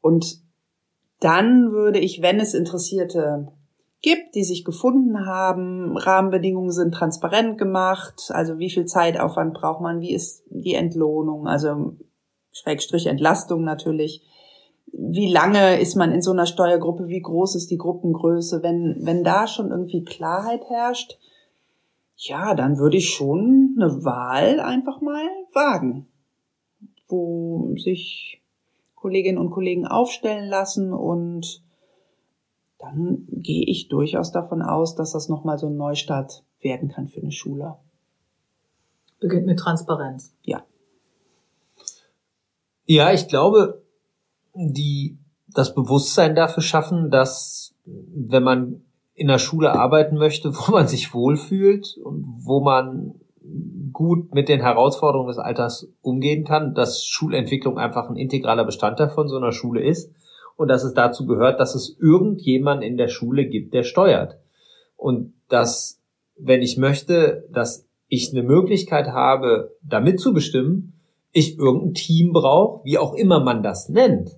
Und 0.00 0.42
dann 1.20 1.70
würde 1.70 1.98
ich, 1.98 2.22
wenn 2.22 2.40
es 2.40 2.54
Interessierte 2.54 3.52
gibt, 4.02 4.34
die 4.34 4.42
sich 4.42 4.64
gefunden 4.64 5.26
haben, 5.26 5.96
Rahmenbedingungen 5.96 6.72
sind 6.72 6.92
transparent 6.92 7.56
gemacht, 7.56 8.30
also 8.30 8.58
wie 8.58 8.70
viel 8.70 8.84
Zeitaufwand 8.84 9.54
braucht 9.54 9.80
man, 9.80 10.00
wie 10.00 10.12
ist 10.12 10.42
die 10.50 10.74
Entlohnung, 10.74 11.46
also 11.46 11.92
Schrägstrich 12.50 13.06
Entlastung 13.06 13.62
natürlich. 13.62 14.22
Wie 14.92 15.32
lange 15.32 15.80
ist 15.80 15.94
man 15.94 16.12
in 16.12 16.20
so 16.20 16.32
einer 16.32 16.44
Steuergruppe? 16.46 17.08
Wie 17.08 17.22
groß 17.22 17.54
ist 17.54 17.70
die 17.70 17.78
Gruppengröße? 17.78 18.62
Wenn, 18.62 18.98
wenn 19.00 19.24
da 19.24 19.46
schon 19.46 19.70
irgendwie 19.70 20.04
Klarheit 20.04 20.68
herrscht, 20.68 21.18
ja, 22.16 22.54
dann 22.54 22.78
würde 22.78 22.96
ich 22.96 23.10
schon 23.10 23.76
eine 23.76 24.04
Wahl 24.04 24.60
einfach 24.60 25.00
mal 25.00 25.26
wagen, 25.54 26.06
wo 27.08 27.74
sich 27.76 28.42
Kolleginnen 28.94 29.38
und 29.38 29.50
Kollegen 29.50 29.86
aufstellen 29.86 30.48
lassen 30.48 30.92
und 30.92 31.62
dann 32.78 33.26
gehe 33.28 33.64
ich 33.66 33.88
durchaus 33.88 34.32
davon 34.32 34.62
aus, 34.62 34.94
dass 34.94 35.12
das 35.12 35.28
nochmal 35.28 35.58
so 35.58 35.68
ein 35.68 35.76
Neustart 35.76 36.44
werden 36.60 36.88
kann 36.88 37.08
für 37.08 37.20
eine 37.20 37.32
Schule. 37.32 37.76
Beginnt 39.20 39.46
mit 39.46 39.58
Transparenz. 39.58 40.34
Ja. 40.44 40.64
Ja, 42.86 43.12
ich 43.12 43.28
glaube, 43.28 43.82
die 44.54 45.18
das 45.48 45.74
Bewusstsein 45.74 46.34
dafür 46.34 46.62
schaffen, 46.62 47.10
dass 47.10 47.74
wenn 47.84 48.42
man 48.42 48.84
in 49.22 49.28
der 49.28 49.38
Schule 49.38 49.72
arbeiten 49.72 50.16
möchte, 50.16 50.52
wo 50.54 50.72
man 50.72 50.88
sich 50.88 51.14
wohlfühlt 51.14 51.96
und 52.02 52.26
wo 52.44 52.60
man 52.60 53.14
gut 53.92 54.34
mit 54.34 54.48
den 54.48 54.60
Herausforderungen 54.60 55.28
des 55.28 55.38
Alters 55.38 55.88
umgehen 56.00 56.44
kann, 56.44 56.74
dass 56.74 57.04
Schulentwicklung 57.04 57.78
einfach 57.78 58.08
ein 58.08 58.16
integraler 58.16 58.64
Bestandteil 58.64 59.10
von 59.10 59.28
so 59.28 59.36
einer 59.36 59.52
Schule 59.52 59.82
ist 59.82 60.12
und 60.56 60.68
dass 60.68 60.82
es 60.82 60.94
dazu 60.94 61.26
gehört, 61.26 61.60
dass 61.60 61.74
es 61.74 61.96
irgendjemand 62.00 62.82
in 62.82 62.96
der 62.96 63.08
Schule 63.08 63.46
gibt, 63.46 63.74
der 63.74 63.84
steuert. 63.84 64.38
Und 64.96 65.34
dass, 65.48 66.00
wenn 66.36 66.62
ich 66.62 66.76
möchte, 66.76 67.46
dass 67.50 67.86
ich 68.08 68.32
eine 68.32 68.42
Möglichkeit 68.42 69.08
habe, 69.08 69.76
da 69.82 70.00
mitzubestimmen, 70.00 70.94
ich 71.32 71.58
irgendein 71.58 71.94
Team 71.94 72.32
brauche, 72.32 72.84
wie 72.84 72.98
auch 72.98 73.14
immer 73.14 73.40
man 73.40 73.62
das 73.62 73.88
nennt, 73.88 74.36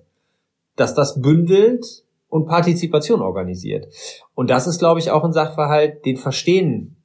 dass 0.75 0.93
das 0.93 1.21
bündelt 1.21 2.04
und 2.29 2.45
Partizipation 2.47 3.21
organisiert. 3.21 3.87
Und 4.33 4.49
das 4.49 4.67
ist, 4.67 4.79
glaube 4.79 4.99
ich, 4.99 5.11
auch 5.11 5.23
ein 5.23 5.33
Sachverhalt, 5.33 6.05
den 6.05 6.17
verstehen 6.17 6.97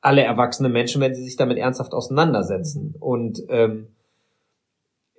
alle 0.00 0.22
erwachsene 0.22 0.68
Menschen, 0.68 1.00
wenn 1.00 1.14
sie 1.14 1.24
sich 1.24 1.36
damit 1.36 1.58
ernsthaft 1.58 1.92
auseinandersetzen. 1.92 2.94
Und 3.00 3.42
ähm, 3.48 3.88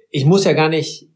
ich 0.10 0.26
muss 0.26 0.46
ja 0.46 0.54
gar 0.54 0.70
nicht 0.70 1.10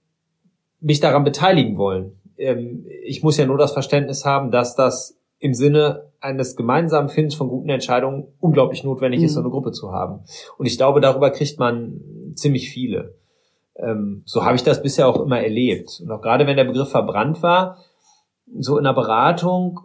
mich 0.80 1.00
daran 1.00 1.24
beteiligen 1.24 1.78
wollen. 1.78 2.20
Ähm, 2.38 2.86
ich 3.04 3.24
muss 3.24 3.38
ja 3.38 3.46
nur 3.46 3.58
das 3.58 3.72
Verständnis 3.72 4.26
haben, 4.26 4.52
dass 4.52 4.76
das 4.76 5.18
im 5.40 5.54
Sinne 5.54 6.12
eines 6.20 6.56
gemeinsamen 6.56 7.10
Findens 7.10 7.36
von 7.36 7.50
guten 7.50 7.70
Entscheidungen 7.70 8.28
unglaublich 8.40 8.84
notwendig 8.84 9.20
mhm. 9.20 9.26
ist, 9.26 9.34
so 9.34 9.42
eine 9.42 9.50
Gruppe 9.50 9.72
zu 9.72 9.92
haben. 9.92 10.24
Und 10.58 10.66
ich 10.66 10.78
glaube, 10.78 11.02
darüber 11.02 11.32
kriegt 11.32 11.60
man 11.60 12.02
ziemlich 12.36 12.70
viele. 12.70 13.16
Ähm, 13.76 14.24
so 14.26 14.46
habe 14.46 14.56
ich 14.56 14.64
das 14.64 14.82
bisher 14.82 15.08
auch 15.08 15.20
immer 15.22 15.42
erlebt. 15.42 16.02
Und 16.04 16.12
auch 16.12 16.22
gerade 16.22 16.48
wenn 16.48 16.58
der 16.58 16.64
Begriff 16.64 16.90
verbrannt 16.90 17.42
war, 17.44 17.78
so 18.60 18.78
in 18.78 18.84
der 18.84 18.94
Beratung, 18.94 19.82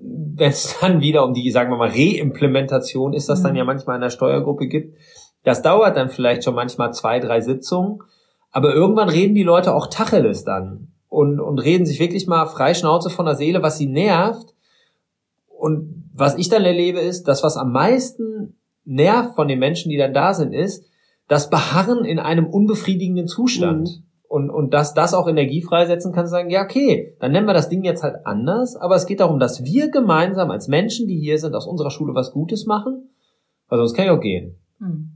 wenn 0.00 0.50
es 0.50 0.76
dann 0.80 1.00
wieder 1.00 1.24
um 1.24 1.34
die, 1.34 1.50
sagen 1.50 1.70
wir 1.70 1.76
mal, 1.76 1.90
Reimplementation 1.90 3.12
ist, 3.12 3.28
das 3.28 3.40
mhm. 3.40 3.44
dann 3.44 3.56
ja 3.56 3.64
manchmal 3.64 3.96
in 3.96 4.02
der 4.02 4.10
Steuergruppe 4.10 4.66
gibt, 4.66 4.96
das 5.42 5.62
dauert 5.62 5.96
dann 5.96 6.08
vielleicht 6.08 6.44
schon 6.44 6.54
manchmal 6.54 6.92
zwei, 6.92 7.20
drei 7.20 7.40
Sitzungen, 7.40 8.00
aber 8.50 8.74
irgendwann 8.74 9.08
reden 9.08 9.34
die 9.34 9.42
Leute 9.42 9.74
auch 9.74 9.88
Tacheles 9.88 10.44
dann 10.44 10.88
und, 11.08 11.40
und 11.40 11.58
reden 11.58 11.86
sich 11.86 12.00
wirklich 12.00 12.26
mal 12.26 12.46
frei 12.46 12.74
Schnauze 12.74 13.10
von 13.10 13.26
der 13.26 13.36
Seele, 13.36 13.62
was 13.62 13.78
sie 13.78 13.86
nervt. 13.86 14.54
Und 15.46 16.10
was 16.12 16.36
ich 16.36 16.48
dann 16.48 16.64
erlebe, 16.64 16.98
ist, 16.98 17.28
das, 17.28 17.42
was 17.42 17.56
am 17.56 17.72
meisten 17.72 18.56
nervt 18.84 19.34
von 19.36 19.48
den 19.48 19.58
Menschen, 19.58 19.90
die 19.90 19.96
dann 19.96 20.12
da 20.12 20.34
sind, 20.34 20.52
ist, 20.52 20.84
das 21.28 21.50
Beharren 21.50 22.04
in 22.04 22.18
einem 22.18 22.46
unbefriedigenden 22.46 23.28
Zustand. 23.28 23.88
Mhm. 23.88 24.02
Und, 24.34 24.50
und 24.50 24.74
dass 24.74 24.94
das 24.94 25.14
auch 25.14 25.28
Energie 25.28 25.62
freisetzen 25.62 26.10
kann, 26.10 26.26
sagen, 26.26 26.50
ja, 26.50 26.64
okay, 26.64 27.16
dann 27.20 27.30
nennen 27.30 27.46
wir 27.46 27.54
das 27.54 27.68
Ding 27.68 27.84
jetzt 27.84 28.02
halt 28.02 28.26
anders, 28.26 28.74
aber 28.74 28.96
es 28.96 29.06
geht 29.06 29.20
darum, 29.20 29.38
dass 29.38 29.62
wir 29.62 29.92
gemeinsam 29.92 30.50
als 30.50 30.66
Menschen, 30.66 31.06
die 31.06 31.20
hier 31.20 31.38
sind, 31.38 31.54
aus 31.54 31.68
unserer 31.68 31.92
Schule 31.92 32.16
was 32.16 32.32
Gutes 32.32 32.66
machen, 32.66 33.10
weil 33.68 33.78
sonst 33.78 33.94
kann 33.94 34.06
ich 34.06 34.10
auch 34.10 34.20
gehen. 34.20 34.56
Mhm. 34.80 35.12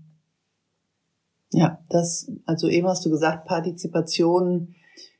Ja, 1.50 1.80
das, 1.88 2.30
also 2.46 2.68
eben 2.68 2.86
hast 2.86 3.04
du 3.04 3.10
gesagt, 3.10 3.48
Partizipation 3.48 4.76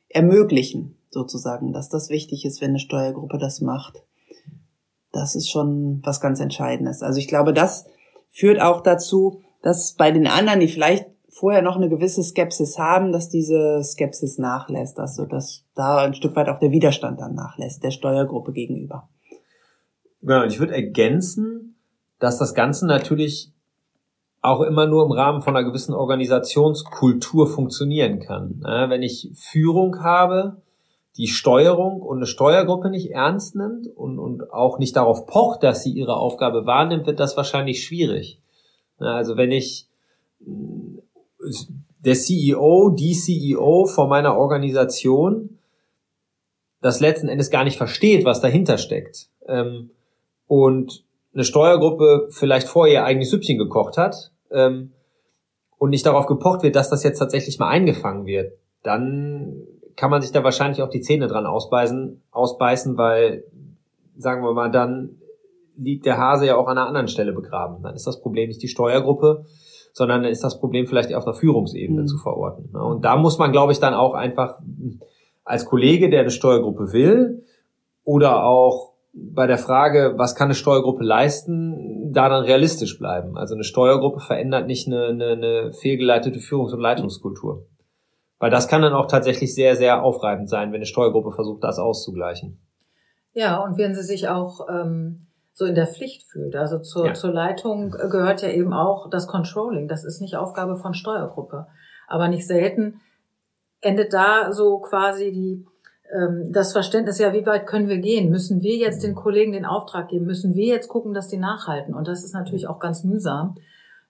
ermöglichen, 0.07 0.95
sozusagen, 1.09 1.73
dass 1.73 1.89
das 1.89 2.09
wichtig 2.09 2.45
ist, 2.45 2.61
wenn 2.61 2.69
eine 2.69 2.79
Steuergruppe 2.79 3.37
das 3.37 3.59
macht. 3.59 4.05
Das 5.11 5.35
ist 5.35 5.49
schon 5.49 5.99
was 6.05 6.21
ganz 6.21 6.39
Entscheidendes. 6.39 7.01
Also 7.01 7.19
ich 7.19 7.27
glaube, 7.27 7.51
das 7.51 7.85
führt 8.29 8.61
auch 8.61 8.79
dazu, 8.79 9.41
dass 9.61 9.95
bei 9.95 10.11
den 10.11 10.25
anderen, 10.25 10.61
die 10.61 10.69
vielleicht 10.69 11.05
vorher 11.29 11.61
noch 11.61 11.75
eine 11.75 11.89
gewisse 11.89 12.23
Skepsis 12.23 12.77
haben, 12.77 13.11
dass 13.11 13.29
diese 13.29 13.83
Skepsis 13.83 14.37
nachlässt, 14.37 14.99
also 14.99 15.25
dass 15.25 15.63
da 15.75 15.99
ein 15.99 16.13
Stück 16.13 16.35
weit 16.35 16.49
auch 16.49 16.59
der 16.59 16.71
Widerstand 16.71 17.21
dann 17.21 17.35
nachlässt, 17.35 17.83
der 17.83 17.91
Steuergruppe 17.91 18.51
gegenüber. 18.51 19.09
Genau, 20.21 20.43
ich 20.43 20.59
würde 20.59 20.73
ergänzen, 20.73 21.75
dass 22.19 22.37
das 22.37 22.53
Ganze 22.53 22.85
natürlich 22.85 23.51
auch 24.41 24.61
immer 24.61 24.87
nur 24.87 25.05
im 25.05 25.11
Rahmen 25.11 25.41
von 25.41 25.55
einer 25.55 25.67
gewissen 25.67 25.93
Organisationskultur 25.93 27.47
funktionieren 27.47 28.19
kann. 28.19 28.61
Wenn 28.61 29.03
ich 29.03 29.31
Führung 29.35 30.01
habe, 30.01 30.61
die 31.17 31.27
Steuerung 31.27 32.01
und 32.01 32.17
eine 32.17 32.25
Steuergruppe 32.25 32.89
nicht 32.89 33.11
ernst 33.11 33.55
nimmt 33.55 33.87
und, 33.87 34.19
und 34.19 34.53
auch 34.53 34.79
nicht 34.79 34.95
darauf 34.95 35.25
pocht, 35.25 35.63
dass 35.63 35.83
sie 35.83 35.91
ihre 35.91 36.15
Aufgabe 36.15 36.65
wahrnimmt, 36.65 37.05
wird 37.05 37.19
das 37.19 37.35
wahrscheinlich 37.35 37.83
schwierig. 37.83 38.39
Also 38.99 39.35
wenn 39.35 39.51
ich 39.51 39.87
der 41.99 42.15
CEO, 42.15 42.89
die 42.91 43.13
CEO 43.13 43.85
von 43.85 44.09
meiner 44.09 44.37
Organisation 44.37 45.59
das 46.81 46.99
letzten 46.99 47.27
Endes 47.27 47.49
gar 47.49 47.63
nicht 47.63 47.77
versteht, 47.77 48.25
was 48.25 48.41
dahinter 48.41 48.77
steckt. 48.77 49.27
Ähm, 49.47 49.91
und 50.47 51.03
eine 51.33 51.43
Steuergruppe 51.43 52.27
vielleicht 52.31 52.67
vorher 52.67 52.93
ihr 52.93 53.03
eigenes 53.05 53.29
Süppchen 53.29 53.57
gekocht 53.57 53.97
hat 53.97 54.31
ähm, 54.51 54.91
und 55.77 55.89
nicht 55.89 56.05
darauf 56.05 56.25
gepocht 56.25 56.63
wird, 56.63 56.75
dass 56.75 56.89
das 56.89 57.03
jetzt 57.03 57.19
tatsächlich 57.19 57.59
mal 57.59 57.69
eingefangen 57.69 58.25
wird, 58.25 58.53
dann 58.83 59.67
kann 59.95 60.09
man 60.09 60.21
sich 60.21 60.31
da 60.31 60.43
wahrscheinlich 60.43 60.81
auch 60.81 60.89
die 60.89 61.01
Zähne 61.01 61.27
dran 61.27 61.45
ausbeißen, 61.45 62.21
ausbeißen, 62.31 62.97
weil, 62.97 63.43
sagen 64.17 64.43
wir 64.43 64.53
mal, 64.53 64.71
dann 64.71 65.17
liegt 65.75 66.05
der 66.05 66.17
Hase 66.17 66.45
ja 66.45 66.55
auch 66.55 66.67
an 66.67 66.77
einer 66.77 66.87
anderen 66.87 67.07
Stelle 67.07 67.33
begraben. 67.33 67.83
Dann 67.83 67.95
ist 67.95 68.07
das 68.07 68.21
Problem 68.21 68.47
nicht 68.47 68.61
die 68.61 68.67
Steuergruppe, 68.67 69.45
sondern 69.93 70.23
dann 70.23 70.31
ist 70.31 70.43
das 70.43 70.59
Problem 70.59 70.87
vielleicht 70.87 71.13
auf 71.13 71.25
einer 71.25 71.35
Führungsebene 71.35 72.01
mhm. 72.01 72.07
zu 72.07 72.17
verorten. 72.17 72.75
Und 72.75 73.03
da 73.03 73.15
muss 73.15 73.37
man, 73.37 73.51
glaube 73.51 73.71
ich, 73.71 73.79
dann 73.79 73.93
auch 73.93 74.13
einfach 74.13 74.59
als 75.43 75.65
Kollege, 75.65 76.09
der 76.09 76.21
eine 76.21 76.31
Steuergruppe 76.31 76.93
will, 76.93 77.43
oder 78.03 78.43
auch 78.43 78.93
bei 79.13 79.47
der 79.47 79.57
Frage, 79.57 80.13
was 80.17 80.35
kann 80.35 80.45
eine 80.45 80.55
Steuergruppe 80.55 81.03
leisten, 81.03 82.13
da 82.13 82.29
dann 82.29 82.43
realistisch 82.43 82.97
bleiben. 82.97 83.37
Also 83.37 83.55
eine 83.55 83.63
Steuergruppe 83.63 84.19
verändert 84.19 84.67
nicht 84.67 84.87
eine, 84.87 85.07
eine, 85.07 85.31
eine 85.31 85.71
fehlgeleitete 85.73 86.39
Führungs- 86.39 86.73
und 86.73 86.79
Leitungskultur. 86.79 87.65
Weil 88.37 88.51
das 88.51 88.67
kann 88.67 88.81
dann 88.81 88.93
auch 88.93 89.07
tatsächlich 89.07 89.53
sehr, 89.53 89.75
sehr 89.75 90.03
aufreibend 90.03 90.49
sein, 90.49 90.69
wenn 90.69 90.77
eine 90.77 90.85
Steuergruppe 90.85 91.31
versucht, 91.31 91.63
das 91.63 91.77
auszugleichen. 91.77 92.59
Ja, 93.33 93.63
und 93.63 93.77
wenn 93.77 93.93
sie 93.93 94.03
sich 94.03 94.27
auch 94.27 94.67
ähm, 94.69 95.27
so 95.59 95.65
in 95.65 95.75
der 95.75 95.87
Pflicht 95.87 96.23
fühlt. 96.23 96.55
Also 96.55 96.79
zur, 96.79 97.07
ja. 97.07 97.13
zur 97.13 97.33
Leitung 97.33 97.91
gehört 97.91 98.41
ja 98.41 98.49
eben 98.49 98.73
auch 98.73 99.09
das 99.09 99.27
Controlling. 99.27 99.89
Das 99.89 100.05
ist 100.05 100.21
nicht 100.21 100.37
Aufgabe 100.37 100.77
von 100.77 100.93
Steuergruppe. 100.93 101.67
Aber 102.07 102.29
nicht 102.29 102.47
selten 102.47 103.01
endet 103.81 104.13
da 104.13 104.53
so 104.53 104.79
quasi 104.79 105.33
die, 105.33 105.65
ähm, 106.13 106.53
das 106.53 106.71
Verständnis, 106.71 107.19
ja, 107.19 107.33
wie 107.33 107.45
weit 107.45 107.67
können 107.67 107.89
wir 107.89 107.97
gehen? 107.97 108.29
Müssen 108.29 108.61
wir 108.61 108.77
jetzt 108.77 109.03
den 109.03 109.15
Kollegen 109.15 109.51
den 109.51 109.65
Auftrag 109.65 110.07
geben? 110.07 110.25
Müssen 110.25 110.55
wir 110.55 110.67
jetzt 110.67 110.87
gucken, 110.87 111.13
dass 111.13 111.27
die 111.27 111.37
nachhalten? 111.37 111.93
Und 111.93 112.07
das 112.07 112.23
ist 112.23 112.33
natürlich 112.33 112.67
auch 112.67 112.79
ganz 112.79 113.03
mühsam. 113.03 113.55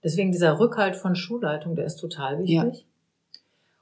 Deswegen 0.04 0.32
dieser 0.32 0.60
Rückhalt 0.60 0.96
von 0.96 1.16
Schulleitung, 1.16 1.76
der 1.76 1.86
ist 1.86 1.98
total 1.98 2.38
wichtig. 2.38 2.58
Ja. 2.58 3.40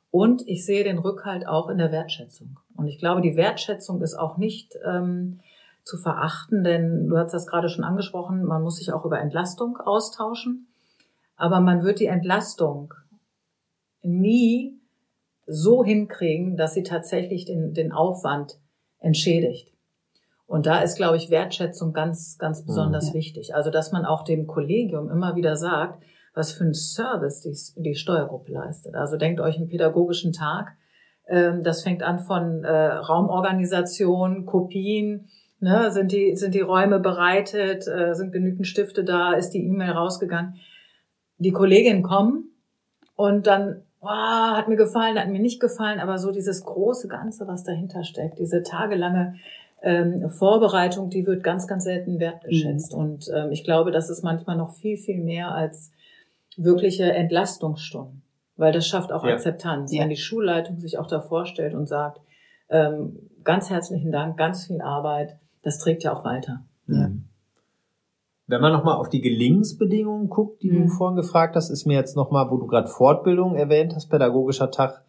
Und 0.10 0.47
ich 0.47 0.65
sehe 0.65 0.86
den 0.86 0.99
Rückhalt 0.99 1.45
auch 1.45 1.67
in 1.67 1.77
der 1.77 1.91
Wertschätzung. 1.91 2.60
Und 2.77 2.88
ich 2.88 2.97
glaube, 2.97 3.19
die 3.19 3.36
Wertschätzung 3.36 4.01
ist 4.01 4.15
auch 4.15 4.38
nicht 4.38 4.77
ähm, 4.86 5.41
zu 5.88 5.97
verachten, 5.97 6.63
denn 6.63 7.08
du 7.08 7.17
hast 7.17 7.34
das 7.34 7.47
gerade 7.47 7.69
schon 7.69 7.84
angesprochen, 7.84 8.43
man 8.43 8.62
muss 8.62 8.78
sich 8.78 8.91
auch 8.93 9.06
über 9.06 9.19
Entlastung 9.19 9.78
austauschen, 9.78 10.67
aber 11.36 11.60
man 11.60 11.84
wird 11.84 12.00
die 12.00 12.08
Entlastung 12.08 12.93
nie 14.02 14.80
so 15.45 15.84
hinkriegen, 15.84 16.58
dass 16.58 16.73
sie 16.73 16.84
tatsächlich 16.84 17.45
den, 17.45 17.73
den 17.73 17.91
Aufwand 17.91 18.60
entschädigt. 19.00 19.71
Und 20.45 20.65
da 20.65 20.80
ist, 20.80 20.95
glaube 20.95 21.17
ich, 21.17 21.30
Wertschätzung 21.30 21.93
ganz, 21.93 22.38
ganz 22.38 22.65
besonders 22.65 23.10
ja. 23.10 23.13
wichtig. 23.15 23.54
Also, 23.54 23.69
dass 23.69 23.91
man 23.91 24.06
auch 24.06 24.23
dem 24.23 24.47
Kollegium 24.47 25.10
immer 25.10 25.36
wieder 25.36 25.58
sagt, 25.58 26.02
was 26.34 26.52
für 26.52 26.63
ein 26.63 26.73
Service 26.73 27.41
die, 27.41 27.82
die 27.82 27.95
Steuergruppe 27.95 28.54
leistet. 28.54 28.95
Also 28.95 29.17
denkt 29.17 29.41
euch 29.41 29.58
einen 29.58 29.67
pädagogischen 29.67 30.32
Tag. 30.32 30.78
Ähm, 31.28 31.63
das 31.63 31.84
fängt 31.84 32.04
an 32.04 32.19
von 32.19 32.63
äh, 32.63 32.93
Raumorganisation, 32.93 34.45
Kopien, 34.45 35.28
Ne, 35.60 35.91
sind 35.91 36.12
die, 36.12 36.36
sind 36.36 36.54
die 36.54 36.62
Räume 36.62 37.00
bereitet? 37.00 37.88
Äh, 37.88 38.13
sind 38.13 38.32
genügend 38.32 38.67
Stifte 38.67 39.04
da? 39.04 39.34
Ist 39.34 39.52
die 39.52 39.65
E-Mail 39.65 39.91
rausgegangen? 39.91 40.56
Die 41.39 41.52
Kolleginnen 41.52 42.04
kommen 42.04 42.52
und 43.15 43.48
dann, 43.48 43.82
oh, 44.02 44.08
hat 44.08 44.67
mir 44.67 44.76
gefallen, 44.76 45.20
hat 45.20 45.30
mir 45.30 45.39
nicht 45.39 45.60
gefallen, 45.60 46.00
aber 46.00 46.20
so 46.20 46.32
dieses 46.32 46.63
große 46.63 47.08
Ganze, 47.08 47.48
was 47.48 47.63
dahinter 47.63 48.04
steckt, 48.04 48.39
diese 48.39 48.63
tagelange 48.63 49.36
ähm, 49.82 50.30
Vorbereitung, 50.30 51.10
die 51.10 51.26
wird 51.26 51.43
ganz, 51.43 51.67
ganz 51.67 51.84
selten 51.84 52.20
wertgeschätzt. 52.20 52.93
Mhm. 52.93 53.00
Und 53.00 53.32
ähm, 53.34 53.52
ich 53.52 53.63
glaube, 53.63 53.91
das 53.91 54.10
ist 54.10 54.24
manchmal 54.24 54.58
noch 54.58 54.76
viel, 54.76 54.98
viel 54.98 55.20
mehr 55.20 55.52
als 55.52 55.91
wirkliche 56.56 57.12
Entlastungsstunden. 57.12 58.24
Weil 58.56 58.72
das 58.72 58.88
schafft 58.88 59.12
auch 59.12 59.24
Ja. 59.24 59.34
Akzeptanz. 59.34 59.93
Ja. 59.93 60.02
Wenn 60.02 60.10
die 60.10 60.17
Schulleitung 60.17 60.80
sich 60.80 60.98
auch 60.98 61.08
davor 61.08 61.46
stellt 61.46 61.76
und 61.76 61.88
sagt, 61.88 62.20
ähm, 62.70 63.30
ganz 63.43 63.70
herzlichen 63.70 64.12
Dank, 64.12 64.38
ganz 64.38 64.65
viel 64.65 64.82
Arbeit, 64.82 65.38
das 65.67 65.80
trägt 65.80 66.03
ja 66.03 66.13
auch 66.13 66.23
weiter. 66.23 66.63
Ja. 66.88 67.10
Mhm. 67.10 67.25
Wenn 68.49 68.62
man 68.62 68.71
nochmal 68.71 68.95
auf 68.95 69.10
die 69.10 69.19
Gelingensbedingungen 69.19 70.30
guckt, 70.30 70.63
die 70.63 70.71
Mhm. 70.71 70.84
du 70.84 70.88
vorhin 70.88 71.17
gefragt 71.17 71.58
hast, 71.58 71.69
ist 71.69 71.86
mir 71.86 71.95
jetzt 71.95 72.15
nochmal, 72.15 72.49
wo 72.49 72.56
du 72.56 72.65
gerade 72.67 72.88
Fortbildung 72.88 73.56
erwähnt 73.56 73.93
hast, 73.93 74.08
pädagogischer 74.10 74.71
Tag, 74.71 75.03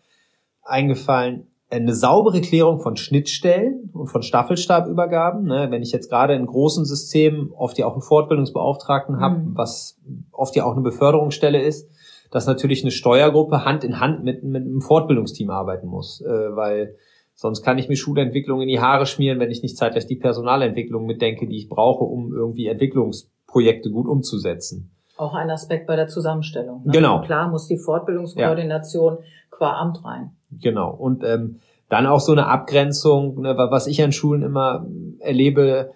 eingefallen, 0.63 1.47
eine 1.71 1.95
saubere 1.95 2.41
Klärung 2.41 2.81
von 2.81 2.97
Schnittstellen 2.97 3.91
und 3.93 4.09
von 4.09 4.23
Staffelstabübergaben. 4.23 5.45
Ne? 5.45 5.69
Wenn 5.71 5.83
ich 5.83 5.93
jetzt 5.93 6.09
gerade 6.11 6.35
in 6.35 6.47
großen 6.47 6.85
Systemen 6.85 7.53
oft 7.53 7.79
ja 7.79 7.87
auch 7.87 7.93
einen 7.93 8.03
Fortbildungsbeauftragten 8.03 9.21
habe, 9.21 9.39
Mhm. 9.39 9.57
was 9.57 9.99
oft 10.33 10.57
ja 10.57 10.65
auch 10.65 10.73
eine 10.73 10.81
Beförderungsstelle 10.83 11.63
ist, 11.63 11.89
dass 12.33 12.47
natürlich 12.47 12.83
eine 12.83 12.91
Steuergruppe 12.91 13.65
Hand 13.65 13.85
in 13.85 14.01
Hand 14.01 14.25
mit, 14.25 14.43
mit 14.43 14.63
einem 14.63 14.81
Fortbildungsteam 14.81 15.51
arbeiten 15.51 15.87
muss, 15.87 16.21
äh, 16.23 16.57
weil 16.57 16.97
sonst 17.41 17.63
kann 17.63 17.79
ich 17.79 17.89
mir 17.89 17.95
Schulentwicklung 17.97 18.61
in 18.61 18.67
die 18.69 18.81
Haare 18.81 19.07
schmieren, 19.07 19.39
wenn 19.39 19.51
ich 19.53 19.63
nicht 19.63 19.77
zeitgleich 19.77 20.07
die 20.09 20.17
Personalentwicklung 20.17 21.07
mitdenke, 21.07 21.47
die 21.47 21.57
ich 21.57 21.69
brauche, 21.69 22.03
um 22.03 22.33
irgendwie 22.35 22.67
Entwicklungsprojekte 22.67 23.91
gut 23.91 24.09
umzusetzen. 24.09 24.91
Auch 25.17 25.35
ein 25.35 25.49
Aspekt 25.49 25.87
bei 25.87 25.95
der 25.95 26.09
Zusammenstellung. 26.09 26.83
Ne? 26.85 26.93
Genau. 26.93 27.21
Klar 27.23 27.49
muss 27.49 27.69
die 27.69 27.79
Fortbildungskoordination 27.79 29.19
qua 29.51 29.79
Amt 29.81 30.05
rein. 30.05 30.31
Genau. 30.61 30.91
Und 30.93 31.23
ähm, 31.25 31.57
dann 31.89 32.07
auch 32.07 32.21
so 32.21 32.33
eine 32.33 32.47
Abgrenzung, 32.49 33.41
ne, 33.41 33.57
wa- 33.57 33.71
was 33.71 33.87
ich 33.87 34.03
an 34.03 34.13
Schulen 34.13 34.43
immer 34.43 34.87
erlebe, 35.21 35.91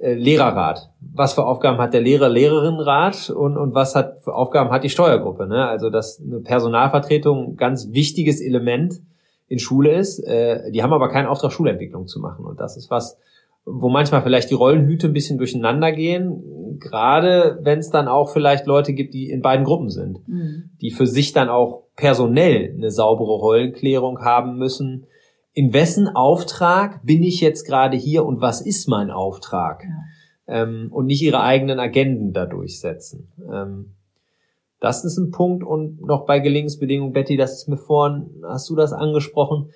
äh, 0.00 0.12
Lehrerrat. 0.14 0.90
Was 1.14 1.32
für 1.34 1.44
Aufgaben 1.46 1.78
hat 1.78 1.94
der 1.94 2.00
Lehrer, 2.02 2.28
Lehrerinnenrat 2.28 3.30
und, 3.30 3.56
und 3.56 3.74
was 3.74 3.94
hat 3.94 4.18
für 4.24 4.34
Aufgaben 4.34 4.70
hat 4.70 4.84
die 4.84 4.90
Steuergruppe? 4.90 5.46
Ne? 5.46 5.66
Also 5.66 5.88
dass 5.90 6.20
eine 6.20 6.40
Personalvertretung 6.40 7.52
ein 7.52 7.56
ganz 7.56 7.92
wichtiges 7.92 8.40
Element 8.40 9.00
in 9.52 9.58
Schule 9.58 9.92
ist. 9.92 10.18
Äh, 10.20 10.70
die 10.72 10.82
haben 10.82 10.92
aber 10.92 11.08
keinen 11.08 11.26
Auftrag, 11.26 11.52
Schulentwicklung 11.52 12.06
zu 12.06 12.20
machen. 12.20 12.44
Und 12.44 12.58
das 12.60 12.76
ist 12.76 12.90
was, 12.90 13.18
wo 13.64 13.88
manchmal 13.88 14.22
vielleicht 14.22 14.50
die 14.50 14.54
Rollenhüte 14.54 15.08
ein 15.08 15.12
bisschen 15.12 15.38
durcheinander 15.38 15.92
gehen, 15.92 16.78
gerade 16.80 17.58
wenn 17.62 17.78
es 17.78 17.90
dann 17.90 18.08
auch 18.08 18.30
vielleicht 18.30 18.66
Leute 18.66 18.92
gibt, 18.92 19.14
die 19.14 19.30
in 19.30 19.42
beiden 19.42 19.64
Gruppen 19.64 19.90
sind 19.90 20.18
die 20.82 20.90
für 20.90 21.06
sich 21.06 21.32
dann 21.32 21.48
auch 21.48 21.84
personell 21.96 22.74
eine 22.76 22.90
saubere 22.90 23.36
Rollenklärung 23.36 24.18
haben 24.20 24.58
müssen. 24.58 25.06
In 25.54 25.72
wessen 25.72 26.08
Auftrag 26.08 27.04
bin 27.06 27.22
ich 27.22 27.40
jetzt 27.40 27.66
gerade 27.66 27.96
hier 27.96 28.26
und 28.26 28.40
was 28.40 28.60
ist 28.60 28.88
mein 28.88 29.10
Auftrag? 29.10 29.84
Ähm, 30.48 30.88
und 30.90 31.06
nicht 31.06 31.22
ihre 31.22 31.40
eigenen 31.40 31.78
Agenden 31.78 32.32
da 32.32 32.46
durchsetzen. 32.46 33.32
Ähm, 33.50 33.94
das 34.82 35.04
ist 35.04 35.16
ein 35.16 35.30
Punkt 35.30 35.62
und 35.62 36.04
noch 36.04 36.26
bei 36.26 36.40
Gelingensbedingungen, 36.40 37.12
Betty, 37.12 37.36
das 37.36 37.52
ist 37.52 37.68
mir 37.68 37.76
vorhin, 37.76 38.42
hast 38.42 38.68
du 38.68 38.74
das 38.74 38.92
angesprochen? 38.92 39.70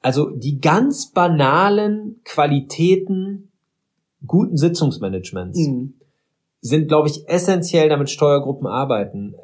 Also 0.00 0.30
die 0.30 0.62
ganz 0.62 1.12
banalen 1.12 2.22
Qualitäten 2.24 3.50
guten 4.26 4.56
Sitzungsmanagements 4.56 5.58
Mhm. 5.58 5.92
sind, 6.62 6.88
glaube 6.88 7.08
ich, 7.08 7.28
essentiell, 7.28 7.90
damit 7.90 8.08
Steuergruppen 8.08 8.66
arbeiten. 8.66 9.34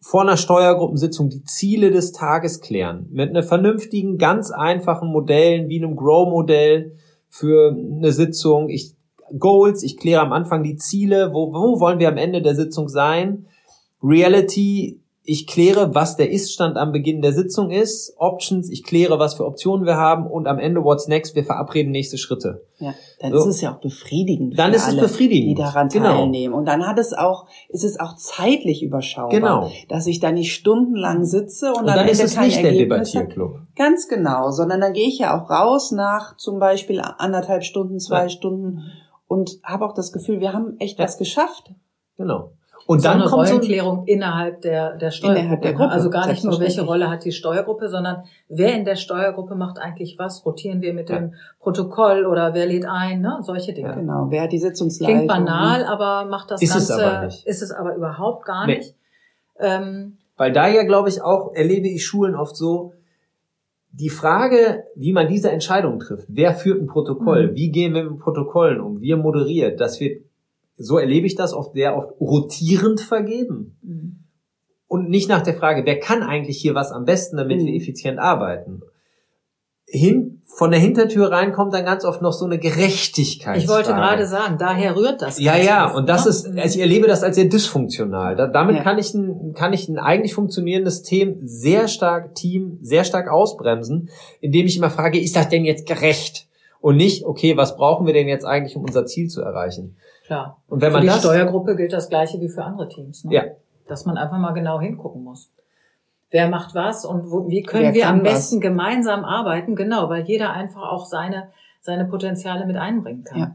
Vor 0.00 0.22
einer 0.22 0.38
Steuergruppensitzung 0.38 1.28
die 1.28 1.44
Ziele 1.44 1.90
des 1.90 2.12
Tages 2.12 2.62
klären. 2.62 3.08
Mit 3.10 3.28
einer 3.28 3.42
vernünftigen, 3.42 4.16
ganz 4.16 4.50
einfachen 4.50 5.12
Modellen, 5.12 5.68
wie 5.68 5.76
einem 5.76 5.94
Grow-Modell 5.94 6.92
für 7.28 7.70
eine 7.70 8.12
Sitzung. 8.12 8.70
Ich, 8.70 8.94
Goals, 9.38 9.82
ich 9.82 9.98
kläre 9.98 10.22
am 10.22 10.32
Anfang 10.32 10.62
die 10.62 10.76
Ziele, 10.76 11.34
wo, 11.34 11.52
wo 11.52 11.80
wollen 11.80 11.98
wir 11.98 12.08
am 12.08 12.16
Ende 12.16 12.40
der 12.40 12.54
Sitzung 12.54 12.88
sein. 12.88 13.44
Reality, 14.06 15.00
ich 15.28 15.48
kläre, 15.48 15.92
was 15.92 16.16
der 16.16 16.30
Ist-Stand 16.30 16.76
am 16.76 16.92
Beginn 16.92 17.20
der 17.20 17.32
Sitzung 17.32 17.70
ist. 17.72 18.14
Options, 18.18 18.70
ich 18.70 18.84
kläre, 18.84 19.18
was 19.18 19.34
für 19.34 19.44
Optionen 19.44 19.84
wir 19.84 19.96
haben. 19.96 20.28
Und 20.28 20.46
am 20.46 20.60
Ende, 20.60 20.84
what's 20.84 21.08
next, 21.08 21.34
wir 21.34 21.42
verabreden 21.42 21.90
nächste 21.90 22.16
Schritte. 22.16 22.62
Ja, 22.78 22.94
dann 23.18 23.32
So. 23.32 23.38
ist 23.38 23.46
es 23.46 23.60
ja 23.60 23.74
auch 23.74 23.80
befriedigend. 23.80 24.56
Dann 24.56 24.72
ist 24.72 24.82
es 24.86 24.92
alle, 24.92 25.02
befriedigend. 25.02 25.58
Die 25.58 25.60
daran 25.60 25.88
Genau. 25.88 26.12
teilnehmen. 26.18 26.54
Und 26.54 26.66
dann 26.66 26.86
hat 26.86 27.00
es 27.00 27.12
auch, 27.12 27.46
ist 27.68 27.82
es 27.82 27.98
auch 27.98 28.14
zeitlich 28.14 28.84
überschaubar. 28.84 29.30
Genau. 29.30 29.72
Dass 29.88 30.06
ich 30.06 30.20
da 30.20 30.30
nicht 30.30 30.54
stundenlang 30.54 31.24
sitze 31.24 31.72
und, 31.72 31.80
Und 31.80 31.86
dann 31.88 32.06
ist 32.06 32.22
es 32.22 32.38
nicht 32.38 32.58
der 32.58 32.66
Ergebnis 32.70 33.14
habe. 33.16 33.24
Debattierclub. 33.26 33.58
Ganz 33.74 34.06
genau, 34.06 34.52
sondern 34.52 34.80
dann 34.80 34.92
gehe 34.92 35.08
ich 35.08 35.18
ja 35.18 35.36
auch 35.36 35.50
raus 35.50 35.90
nach 35.90 36.36
zum 36.36 36.60
Beispiel 36.60 37.00
anderthalb 37.00 37.64
Stunden, 37.64 37.98
zwei 37.98 38.22
Ja. 38.24 38.28
Stunden 38.28 38.84
und 39.26 39.58
habe 39.64 39.84
auch 39.84 39.92
das 39.94 40.12
Gefühl, 40.12 40.38
wir 40.40 40.52
haben 40.52 40.76
echt 40.78 41.00
Ja. 41.00 41.04
was 41.04 41.18
geschafft. 41.18 41.72
Genau. 42.16 42.52
Und 42.86 43.00
so 43.00 43.08
dann 43.08 43.20
eine 43.20 43.28
kommt 43.30 43.48
so 43.48 43.54
Rollenklärung 43.54 44.04
innerhalb 44.06 44.60
der, 44.62 44.96
der 44.96 45.10
Steuergruppe. 45.10 45.40
Innerhalb 45.40 45.62
der? 45.62 45.72
Gruppe, 45.72 45.90
also 45.90 46.08
gar 46.10 46.28
nicht 46.28 46.44
nur, 46.44 46.60
welche. 46.60 46.82
Rolle 46.82 47.10
hat 47.10 47.24
die 47.24 47.32
Steuergruppe, 47.32 47.88
sondern 47.88 48.22
wer 48.48 48.74
in 48.74 48.84
der 48.84 48.94
Steuergruppe 48.94 49.56
macht 49.56 49.78
eigentlich 49.78 50.16
was? 50.18 50.46
Rotieren 50.46 50.80
wir 50.82 50.94
mit 50.94 51.10
Ja. 51.10 51.16
dem 51.16 51.34
Protokoll 51.58 52.26
oder 52.26 52.54
wer 52.54 52.66
lädt 52.66 52.84
ein? 52.86 53.20
Ne? 53.22 53.38
Solche 53.42 53.72
Dinge. 53.72 53.92
Genau, 53.94 54.26
wer 54.30 54.42
hat 54.42 54.52
die 54.52 54.58
Sitzungsleitung? 54.58 55.16
Klingt 55.16 55.28
banal, 55.28 55.84
aber 55.84 56.26
macht 56.30 56.50
das 56.52 56.62
Ist 56.62 56.76
es 56.76 56.88
Ganze, 56.88 57.06
aber 57.06 57.26
nicht. 57.26 57.44
ist 57.46 57.62
es 57.62 57.72
aber 57.72 57.96
überhaupt 57.96 58.44
gar 58.44 58.66
Nee. 58.66 58.76
nicht. 58.78 58.94
Ähm, 59.58 60.18
weil 60.36 60.52
da 60.52 60.68
ja, 60.68 60.84
glaube 60.84 61.08
ich, 61.08 61.22
auch 61.22 61.54
erlebe 61.54 61.88
ich 61.88 62.04
Schulen 62.06 62.34
oft 62.36 62.54
so, 62.56 62.92
die 63.90 64.10
Frage, 64.10 64.84
wie 64.94 65.12
man 65.14 65.26
diese 65.26 65.50
Entscheidung 65.50 65.98
trifft, 65.98 66.26
wer 66.28 66.54
führt 66.54 66.80
ein 66.82 66.86
Protokoll, 66.86 67.48
Mhm. 67.48 67.54
wie 67.56 67.70
gehen 67.70 67.94
wir 67.94 68.04
mit 68.04 68.20
Protokollen 68.20 68.80
um, 68.80 69.00
wie 69.00 69.14
moderiert, 69.14 69.80
das 69.80 69.98
wird, 70.00 70.22
so 70.76 70.98
erlebe 70.98 71.26
ich 71.26 71.34
das 71.34 71.52
oft 71.52 71.72
sehr 71.74 71.96
oft 71.96 72.10
rotierend 72.20 73.00
vergeben. 73.00 74.22
Und 74.88 75.08
nicht 75.08 75.28
nach 75.28 75.42
der 75.42 75.54
Frage, 75.54 75.84
wer 75.84 75.98
kann 75.98 76.22
eigentlich 76.22 76.58
hier 76.58 76.74
was 76.74 76.92
am 76.92 77.04
besten, 77.04 77.36
damit 77.36 77.60
Mhm. 77.60 77.66
wir 77.66 77.74
effizient 77.74 78.18
arbeiten. 78.18 78.82
Hin, 79.88 80.42
von 80.56 80.72
der 80.72 80.80
Hintertür 80.80 81.30
rein 81.30 81.52
kommt 81.52 81.72
dann 81.72 81.84
ganz 81.84 82.04
oft 82.04 82.20
noch 82.20 82.32
so 82.32 82.44
eine 82.44 82.58
Gerechtigkeit. 82.58 83.58
ich 83.58 83.68
wollte 83.68 83.90
gerade 83.90 84.26
sagen, 84.26 84.56
daher 84.58 84.96
rührt 84.96 85.22
das. 85.22 85.38
Ja, 85.38 85.56
ja, 85.56 85.92
und 85.94 86.08
das 86.08 86.24
ne? 86.24 86.30
ist, 86.30 86.46
also 86.46 86.76
ich 86.76 86.80
erlebe 86.80 87.06
das 87.06 87.22
als 87.22 87.36
sehr 87.36 87.44
dysfunktional. 87.44 88.34
Da, 88.34 88.48
damit 88.48 88.76
Ja. 88.76 88.82
kann 88.82 88.98
ich 88.98 89.14
ein, 89.14 89.52
kann 89.54 89.72
ich 89.72 89.88
ein 89.88 89.98
eigentlich 89.98 90.34
funktionierendes 90.34 91.02
Team 91.02 91.36
sehr 91.40 91.86
stark, 91.86 92.34
Team 92.34 92.78
sehr 92.82 93.04
stark 93.04 93.28
ausbremsen, 93.28 94.08
indem 94.40 94.66
ich 94.66 94.76
immer 94.76 94.90
frage, 94.90 95.20
ist 95.20 95.36
das 95.36 95.48
denn 95.48 95.64
jetzt 95.64 95.86
gerecht? 95.86 96.48
Und 96.80 96.96
nicht, 96.96 97.24
okay, 97.24 97.56
was 97.56 97.76
brauchen 97.76 98.06
wir 98.06 98.12
denn 98.12 98.28
jetzt 98.28 98.44
eigentlich, 98.44 98.76
um 98.76 98.82
unser 98.84 99.06
Ziel 99.06 99.28
zu 99.28 99.40
erreichen? 99.42 99.96
Klar. 100.26 100.60
Und 100.68 100.80
wenn 100.82 100.88
Für 100.90 100.94
man 100.94 101.02
die 101.02 101.08
das, 101.08 101.20
Steuergruppe 101.20 101.76
gilt 101.76 101.92
das 101.92 102.08
Gleiche 102.08 102.40
wie 102.40 102.48
für 102.48 102.64
andere 102.64 102.88
Teams. 102.88 103.24
Ne? 103.24 103.34
Ja. 103.34 103.42
Dass 103.86 104.04
man 104.06 104.16
einfach 104.18 104.38
mal 104.38 104.52
genau 104.52 104.80
hingucken 104.80 105.22
muss. 105.22 105.52
Wer 106.30 106.48
macht 106.48 106.74
was 106.74 107.04
und 107.04 107.30
wo, 107.30 107.48
wie 107.48 107.62
können 107.62 107.84
Wer 107.84 107.94
wir 107.94 108.08
am 108.08 108.22
besten 108.22 108.56
was? 108.56 108.62
gemeinsam 108.62 109.24
arbeiten? 109.24 109.76
Genau, 109.76 110.08
weil 110.10 110.24
jeder 110.24 110.52
einfach 110.52 110.82
auch 110.82 111.06
seine, 111.06 111.50
seine 111.80 112.04
Potenziale 112.06 112.66
mit 112.66 112.76
einbringen 112.76 113.22
kann. 113.24 113.38
Ja. 113.38 113.54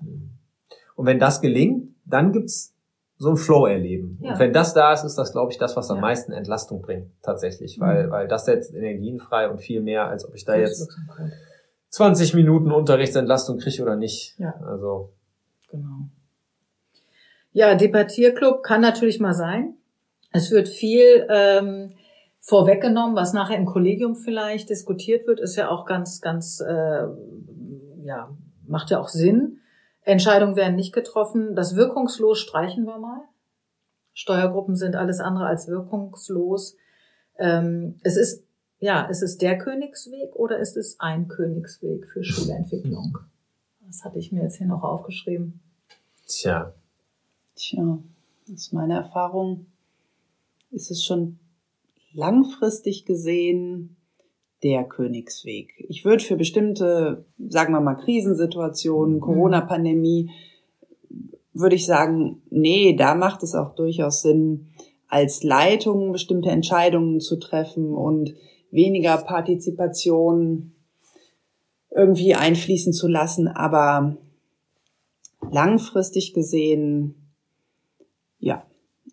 und 0.95 1.05
wenn 1.05 1.19
das 1.19 1.41
gelingt, 1.41 1.93
dann 2.05 2.31
gibt's 2.31 2.73
so 3.17 3.29
ein 3.29 3.35
Flow-Erleben. 3.37 4.19
Ja. 4.21 4.31
Und 4.33 4.39
wenn 4.39 4.53
das 4.53 4.73
da 4.73 4.93
ist, 4.93 5.03
ist 5.03 5.15
das, 5.17 5.31
glaube 5.31 5.51
ich, 5.51 5.57
das, 5.57 5.75
was 5.75 5.89
am 5.91 5.97
Ja. 5.97 6.01
meisten 6.01 6.31
Entlastung 6.31 6.81
bringt, 6.81 7.11
tatsächlich. 7.21 7.79
Weil, 7.79 8.07
Mhm. 8.07 8.11
weil 8.11 8.27
das 8.27 8.45
setzt 8.45 8.73
Energien 8.73 9.19
frei 9.19 9.49
und 9.49 9.59
viel 9.59 9.81
mehr, 9.81 10.07
als 10.07 10.25
ob 10.27 10.33
ich 10.35 10.45
da 10.45 10.55
jetzt 10.55 10.77
Selbstwirksamkeit. 10.77 11.31
20 11.89 12.33
Minuten 12.35 12.71
Unterrichtsentlastung 12.71 13.57
kriege 13.59 13.83
oder 13.83 13.95
nicht. 13.97 14.35
Ja. 14.39 14.53
Also, 14.65 15.11
Genau. 15.69 16.07
Ja, 17.53 17.75
Debattierclub 17.75 18.63
kann 18.63 18.81
natürlich 18.81 19.19
mal 19.19 19.33
sein. 19.33 19.75
Es 20.31 20.51
wird 20.51 20.69
viel 20.69 21.27
ähm, 21.29 21.93
vorweggenommen, 22.39 23.15
was 23.15 23.33
nachher 23.33 23.57
im 23.57 23.65
Kollegium 23.65 24.15
vielleicht 24.15 24.69
diskutiert 24.69 25.27
wird, 25.27 25.39
ist 25.39 25.55
ja 25.55 25.69
auch 25.69 25.85
ganz, 25.85 26.21
ganz, 26.21 26.61
äh, 26.61 27.05
ja, 28.03 28.35
macht 28.67 28.89
ja 28.89 28.99
auch 28.99 29.09
Sinn. 29.09 29.59
Entscheidungen 30.03 30.55
werden 30.55 30.75
nicht 30.75 30.93
getroffen. 30.93 31.55
Das 31.55 31.75
wirkungslos 31.75 32.39
streichen 32.39 32.85
wir 32.85 32.97
mal. 32.97 33.21
Steuergruppen 34.13 34.75
sind 34.75 34.95
alles 34.95 35.19
andere 35.19 35.45
als 35.45 35.67
wirkungslos. 35.67 36.75
Ähm, 37.37 37.99
es 38.03 38.17
ist, 38.17 38.43
ja, 38.79 39.03
ist 39.03 39.21
es 39.21 39.37
der 39.37 39.57
Königsweg 39.57 40.35
oder 40.35 40.57
ist 40.57 40.75
es 40.77 40.99
ein 40.99 41.27
Königsweg 41.27 42.07
für 42.07 42.23
Schulentwicklung? 42.23 43.17
Das 43.85 44.03
hatte 44.03 44.19
ich 44.19 44.31
mir 44.31 44.43
jetzt 44.43 44.57
hier 44.57 44.67
noch 44.67 44.83
aufgeschrieben. 44.83 45.59
tja. 46.25 46.73
Tja, 47.61 47.99
aus 48.51 48.71
meiner 48.71 48.95
Erfahrung 48.95 49.67
ist 50.71 50.89
es 50.89 51.05
schon 51.05 51.37
langfristig 52.11 53.05
gesehen 53.05 53.97
der 54.63 54.83
Königsweg. 54.83 55.71
Ich 55.87 56.03
würde 56.03 56.23
für 56.23 56.37
bestimmte, 56.37 57.23
sagen 57.37 57.71
wir 57.73 57.79
mal, 57.79 57.97
Krisensituationen, 57.97 59.19
Corona-Pandemie, 59.19 60.31
würde 61.53 61.75
ich 61.75 61.85
sagen, 61.85 62.41
nee, 62.49 62.95
da 62.95 63.13
macht 63.13 63.43
es 63.43 63.53
auch 63.53 63.75
durchaus 63.75 64.23
Sinn, 64.23 64.69
als 65.07 65.43
Leitung 65.43 66.13
bestimmte 66.13 66.49
Entscheidungen 66.49 67.19
zu 67.19 67.37
treffen 67.37 67.93
und 67.93 68.33
weniger 68.71 69.17
Partizipation 69.17 70.73
irgendwie 71.91 72.33
einfließen 72.33 72.91
zu 72.91 73.07
lassen. 73.07 73.47
Aber 73.47 74.17
langfristig 75.51 76.33
gesehen, 76.33 77.20
ja, 78.41 78.63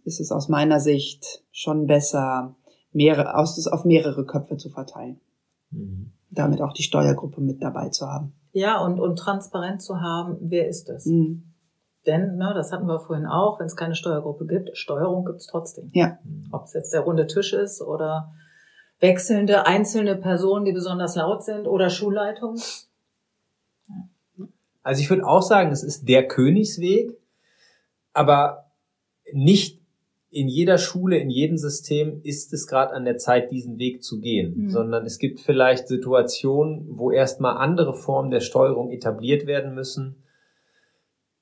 ist 0.04 0.20
es 0.20 0.32
aus 0.32 0.48
meiner 0.48 0.80
Sicht 0.80 1.44
schon 1.52 1.86
besser, 1.86 2.56
mehrere, 2.92 3.36
aus, 3.36 3.66
auf 3.68 3.84
mehrere 3.84 4.24
Köpfe 4.24 4.56
zu 4.56 4.70
verteilen. 4.70 5.20
Mhm. 5.70 6.12
Damit 6.30 6.60
auch 6.60 6.72
die 6.72 6.82
Steuergruppe 6.82 7.40
mit 7.40 7.62
dabei 7.62 7.90
zu 7.90 8.06
haben. 8.06 8.32
Ja, 8.52 8.80
und, 8.80 8.98
und 8.98 9.16
transparent 9.16 9.82
zu 9.82 10.00
haben, 10.00 10.36
wer 10.40 10.68
ist 10.68 10.88
es? 10.88 11.06
Mhm. 11.06 11.44
Denn, 12.06 12.36
ne, 12.36 12.52
das 12.54 12.72
hatten 12.72 12.86
wir 12.86 13.00
vorhin 13.00 13.26
auch, 13.26 13.60
wenn 13.60 13.66
es 13.66 13.76
keine 13.76 13.94
Steuergruppe 13.94 14.46
gibt, 14.46 14.76
Steuerung 14.76 15.24
gibt 15.26 15.40
es 15.40 15.46
trotzdem. 15.46 15.90
Ja. 15.92 16.18
Ob 16.50 16.64
es 16.64 16.72
jetzt 16.72 16.92
der 16.92 17.02
runde 17.02 17.26
Tisch 17.26 17.52
ist 17.52 17.82
oder 17.82 18.32
wechselnde 19.00 19.66
einzelne 19.66 20.16
Personen, 20.16 20.64
die 20.64 20.72
besonders 20.72 21.16
laut 21.16 21.44
sind 21.44 21.66
oder 21.66 21.90
Schulleitung. 21.90 22.56
Also 24.82 25.02
ich 25.02 25.10
würde 25.10 25.26
auch 25.26 25.42
sagen, 25.42 25.70
es 25.70 25.82
ist 25.82 26.08
der 26.08 26.26
Königsweg, 26.26 27.18
aber 28.14 28.67
nicht 29.32 29.80
in 30.30 30.46
jeder 30.48 30.76
Schule, 30.76 31.16
in 31.18 31.30
jedem 31.30 31.56
System 31.56 32.20
ist 32.22 32.52
es 32.52 32.66
gerade 32.66 32.92
an 32.92 33.04
der 33.06 33.16
Zeit, 33.16 33.50
diesen 33.50 33.78
Weg 33.78 34.02
zu 34.02 34.20
gehen, 34.20 34.54
Mhm. 34.64 34.70
sondern 34.70 35.06
es 35.06 35.18
gibt 35.18 35.40
vielleicht 35.40 35.88
Situationen, 35.88 36.86
wo 36.90 37.10
erstmal 37.10 37.56
andere 37.56 37.94
Formen 37.94 38.30
der 38.30 38.40
Steuerung 38.40 38.90
etabliert 38.90 39.46
werden 39.46 39.74
müssen, 39.74 40.16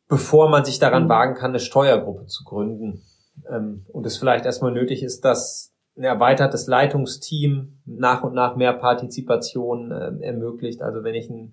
bevor 0.08 0.48
man 0.50 0.64
sich 0.64 0.78
daran 0.78 1.04
Mhm. 1.04 1.08
wagen 1.08 1.34
kann, 1.34 1.50
eine 1.50 1.58
Steuergruppe 1.58 2.26
zu 2.26 2.44
gründen. 2.44 3.02
Ähm, 3.50 3.84
Und 3.88 4.06
es 4.06 4.16
vielleicht 4.18 4.44
erstmal 4.46 4.72
nötig 4.72 5.02
ist, 5.02 5.24
dass 5.24 5.72
ein 5.96 6.04
erweitertes 6.04 6.66
Leitungsteam 6.68 7.78
nach 7.86 8.22
und 8.22 8.34
nach 8.34 8.54
mehr 8.56 8.72
Partizipation 8.72 9.90
ähm, 9.92 10.22
ermöglicht. 10.22 10.80
Also 10.82 11.02
wenn 11.02 11.14
ich 11.14 11.28
eine 11.28 11.50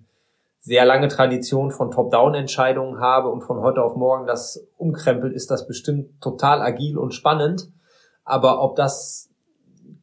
sehr 0.64 0.86
lange 0.86 1.08
Tradition 1.08 1.70
von 1.70 1.90
Top-Down-Entscheidungen 1.90 2.98
habe 2.98 3.28
und 3.28 3.42
von 3.42 3.60
heute 3.60 3.82
auf 3.82 3.96
morgen 3.96 4.26
das 4.26 4.66
umkrempelt, 4.78 5.34
ist 5.34 5.50
das 5.50 5.66
bestimmt 5.66 6.22
total 6.22 6.62
agil 6.62 6.96
und 6.96 7.12
spannend. 7.12 7.68
Aber 8.24 8.62
ob 8.62 8.74
das 8.74 9.28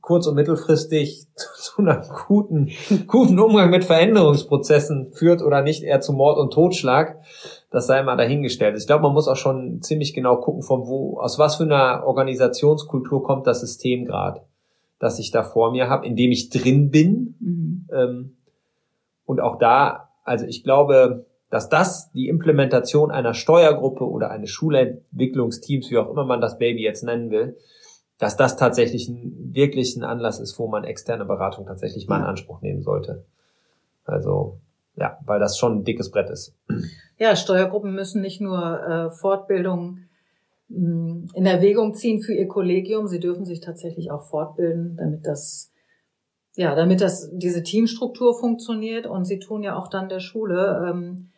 kurz- 0.01 0.27
und 0.27 0.35
mittelfristig 0.35 1.25
zu 1.35 1.81
einem 1.81 2.03
guten, 2.27 2.69
guten 3.07 3.39
Umgang 3.39 3.71
mit 3.71 3.85
Veränderungsprozessen 3.85 5.13
führt 5.13 5.41
oder 5.41 5.63
nicht, 5.63 5.81
eher 5.81 5.99
zu 5.99 6.13
Mord 6.13 6.37
und 6.37 6.53
Totschlag, 6.53 7.17
das 7.71 7.87
sei 7.87 8.03
mal 8.03 8.15
dahingestellt. 8.15 8.77
Ich 8.77 8.85
glaube, 8.85 9.01
man 9.01 9.13
muss 9.13 9.27
auch 9.27 9.37
schon 9.37 9.81
ziemlich 9.81 10.13
genau 10.13 10.37
gucken, 10.37 10.61
von 10.61 10.85
wo, 10.85 11.19
aus 11.19 11.39
was 11.39 11.55
für 11.55 11.63
einer 11.63 12.03
Organisationskultur 12.05 13.23
kommt 13.23 13.47
das 13.47 13.61
System 13.61 14.05
gerade, 14.05 14.41
das 14.99 15.17
ich 15.17 15.31
da 15.31 15.41
vor 15.41 15.71
mir 15.71 15.89
habe, 15.89 16.05
in 16.05 16.15
dem 16.15 16.31
ich 16.31 16.51
drin 16.51 16.91
bin. 16.91 17.35
Mhm. 17.39 17.87
Ähm, 17.91 18.37
und 19.25 19.41
auch 19.41 19.57
da, 19.57 20.10
also 20.23 20.45
ich 20.45 20.63
glaube, 20.63 21.25
dass 21.49 21.69
das 21.69 22.11
die 22.11 22.29
Implementation 22.29 23.11
einer 23.11 23.33
Steuergruppe 23.33 24.09
oder 24.09 24.31
eines 24.31 24.49
Schulentwicklungsteams, 24.49 25.91
wie 25.91 25.97
auch 25.97 26.09
immer 26.09 26.25
man 26.25 26.41
das 26.41 26.57
Baby 26.57 26.81
jetzt 26.81 27.03
nennen 27.03 27.29
will, 27.29 27.57
dass 28.17 28.37
das 28.37 28.55
tatsächlich 28.55 29.09
ein, 29.09 29.51
wirklich 29.53 29.95
ein 29.97 30.03
Anlass 30.03 30.39
ist, 30.39 30.57
wo 30.59 30.67
man 30.67 30.83
externe 30.83 31.25
Beratung 31.25 31.65
tatsächlich 31.65 32.07
mal 32.07 32.21
in. 32.21 32.27
Anspruch 32.27 32.61
nehmen 32.61 32.83
sollte. 32.83 33.25
Also, 34.05 34.59
ja, 34.95 35.17
weil 35.25 35.39
das 35.39 35.57
schon 35.57 35.79
ein 35.79 35.83
dickes 35.83 36.11
Brett 36.11 36.29
ist. 36.29 36.55
Ja, 37.17 37.35
Steuergruppen 37.35 37.93
müssen 37.93 38.21
nicht 38.21 38.41
nur 38.41 38.79
äh, 38.81 39.11
Fortbildung 39.11 39.99
mh, 40.69 41.27
in 41.33 41.45
Erwägung 41.45 41.93
ziehen 41.93 42.21
für 42.21 42.33
ihr 42.33 42.47
Kollegium, 42.47 43.07
sie 43.07 43.19
dürfen 43.19 43.45
sich 43.45 43.59
tatsächlich 43.59 44.11
auch 44.11 44.23
fortbilden, 44.23 44.95
damit 44.97 45.25
das 45.25 45.70
ja, 46.55 46.75
damit 46.75 47.01
das 47.01 47.29
diese 47.31 47.63
Teamstruktur 47.63 48.37
funktioniert 48.37 49.07
und 49.07 49.25
sie 49.25 49.39
tun 49.39 49.63
ja 49.63 49.75
auch 49.77 49.87
dann 49.87 50.09
der 50.09 50.19
Schule 50.19 50.89
ähm, 50.89 51.29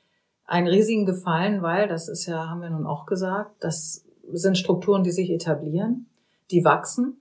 einen 0.45 0.67
riesigen 0.67 1.05
Gefallen, 1.05 1.61
weil 1.61 1.87
das 1.87 2.09
ist 2.09 2.25
ja, 2.25 2.49
haben 2.49 2.61
wir 2.61 2.69
nun 2.69 2.85
auch 2.85 3.05
gesagt, 3.05 3.63
das 3.63 4.05
sind 4.31 4.57
Strukturen, 4.57 5.03
die 5.03 5.11
sich 5.11 5.29
etablieren, 5.29 6.07
die 6.51 6.65
wachsen 6.65 7.17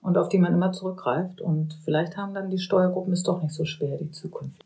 und 0.00 0.18
auf 0.18 0.28
die 0.28 0.38
man 0.38 0.54
immer 0.54 0.72
zurückgreift 0.72 1.40
und 1.40 1.74
vielleicht 1.84 2.16
haben 2.16 2.34
dann 2.34 2.50
die 2.50 2.58
Steuergruppen 2.58 3.12
es 3.12 3.22
doch 3.22 3.42
nicht 3.42 3.54
so 3.54 3.64
schwer 3.64 3.98
die 3.98 4.10
Zukunft. 4.10 4.64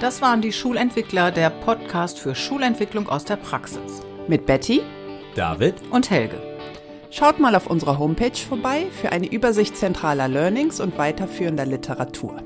Das 0.00 0.22
waren 0.22 0.40
die 0.40 0.52
Schulentwickler, 0.52 1.30
der 1.30 1.50
Podcast 1.50 2.18
für 2.18 2.34
Schulentwicklung 2.34 3.06
aus 3.10 3.26
der 3.26 3.36
Praxis. 3.36 4.00
Mit 4.28 4.46
Betty. 4.46 4.80
David? 5.34 5.74
Und 5.90 6.10
Helge. 6.10 6.40
Schaut 7.10 7.38
mal 7.38 7.54
auf 7.54 7.66
unserer 7.66 7.98
Homepage 7.98 8.34
vorbei 8.34 8.86
für 8.90 9.12
eine 9.12 9.30
Übersicht 9.30 9.76
zentraler 9.76 10.26
Learnings 10.26 10.80
und 10.80 10.96
weiterführender 10.96 11.66
Literatur. 11.66 12.42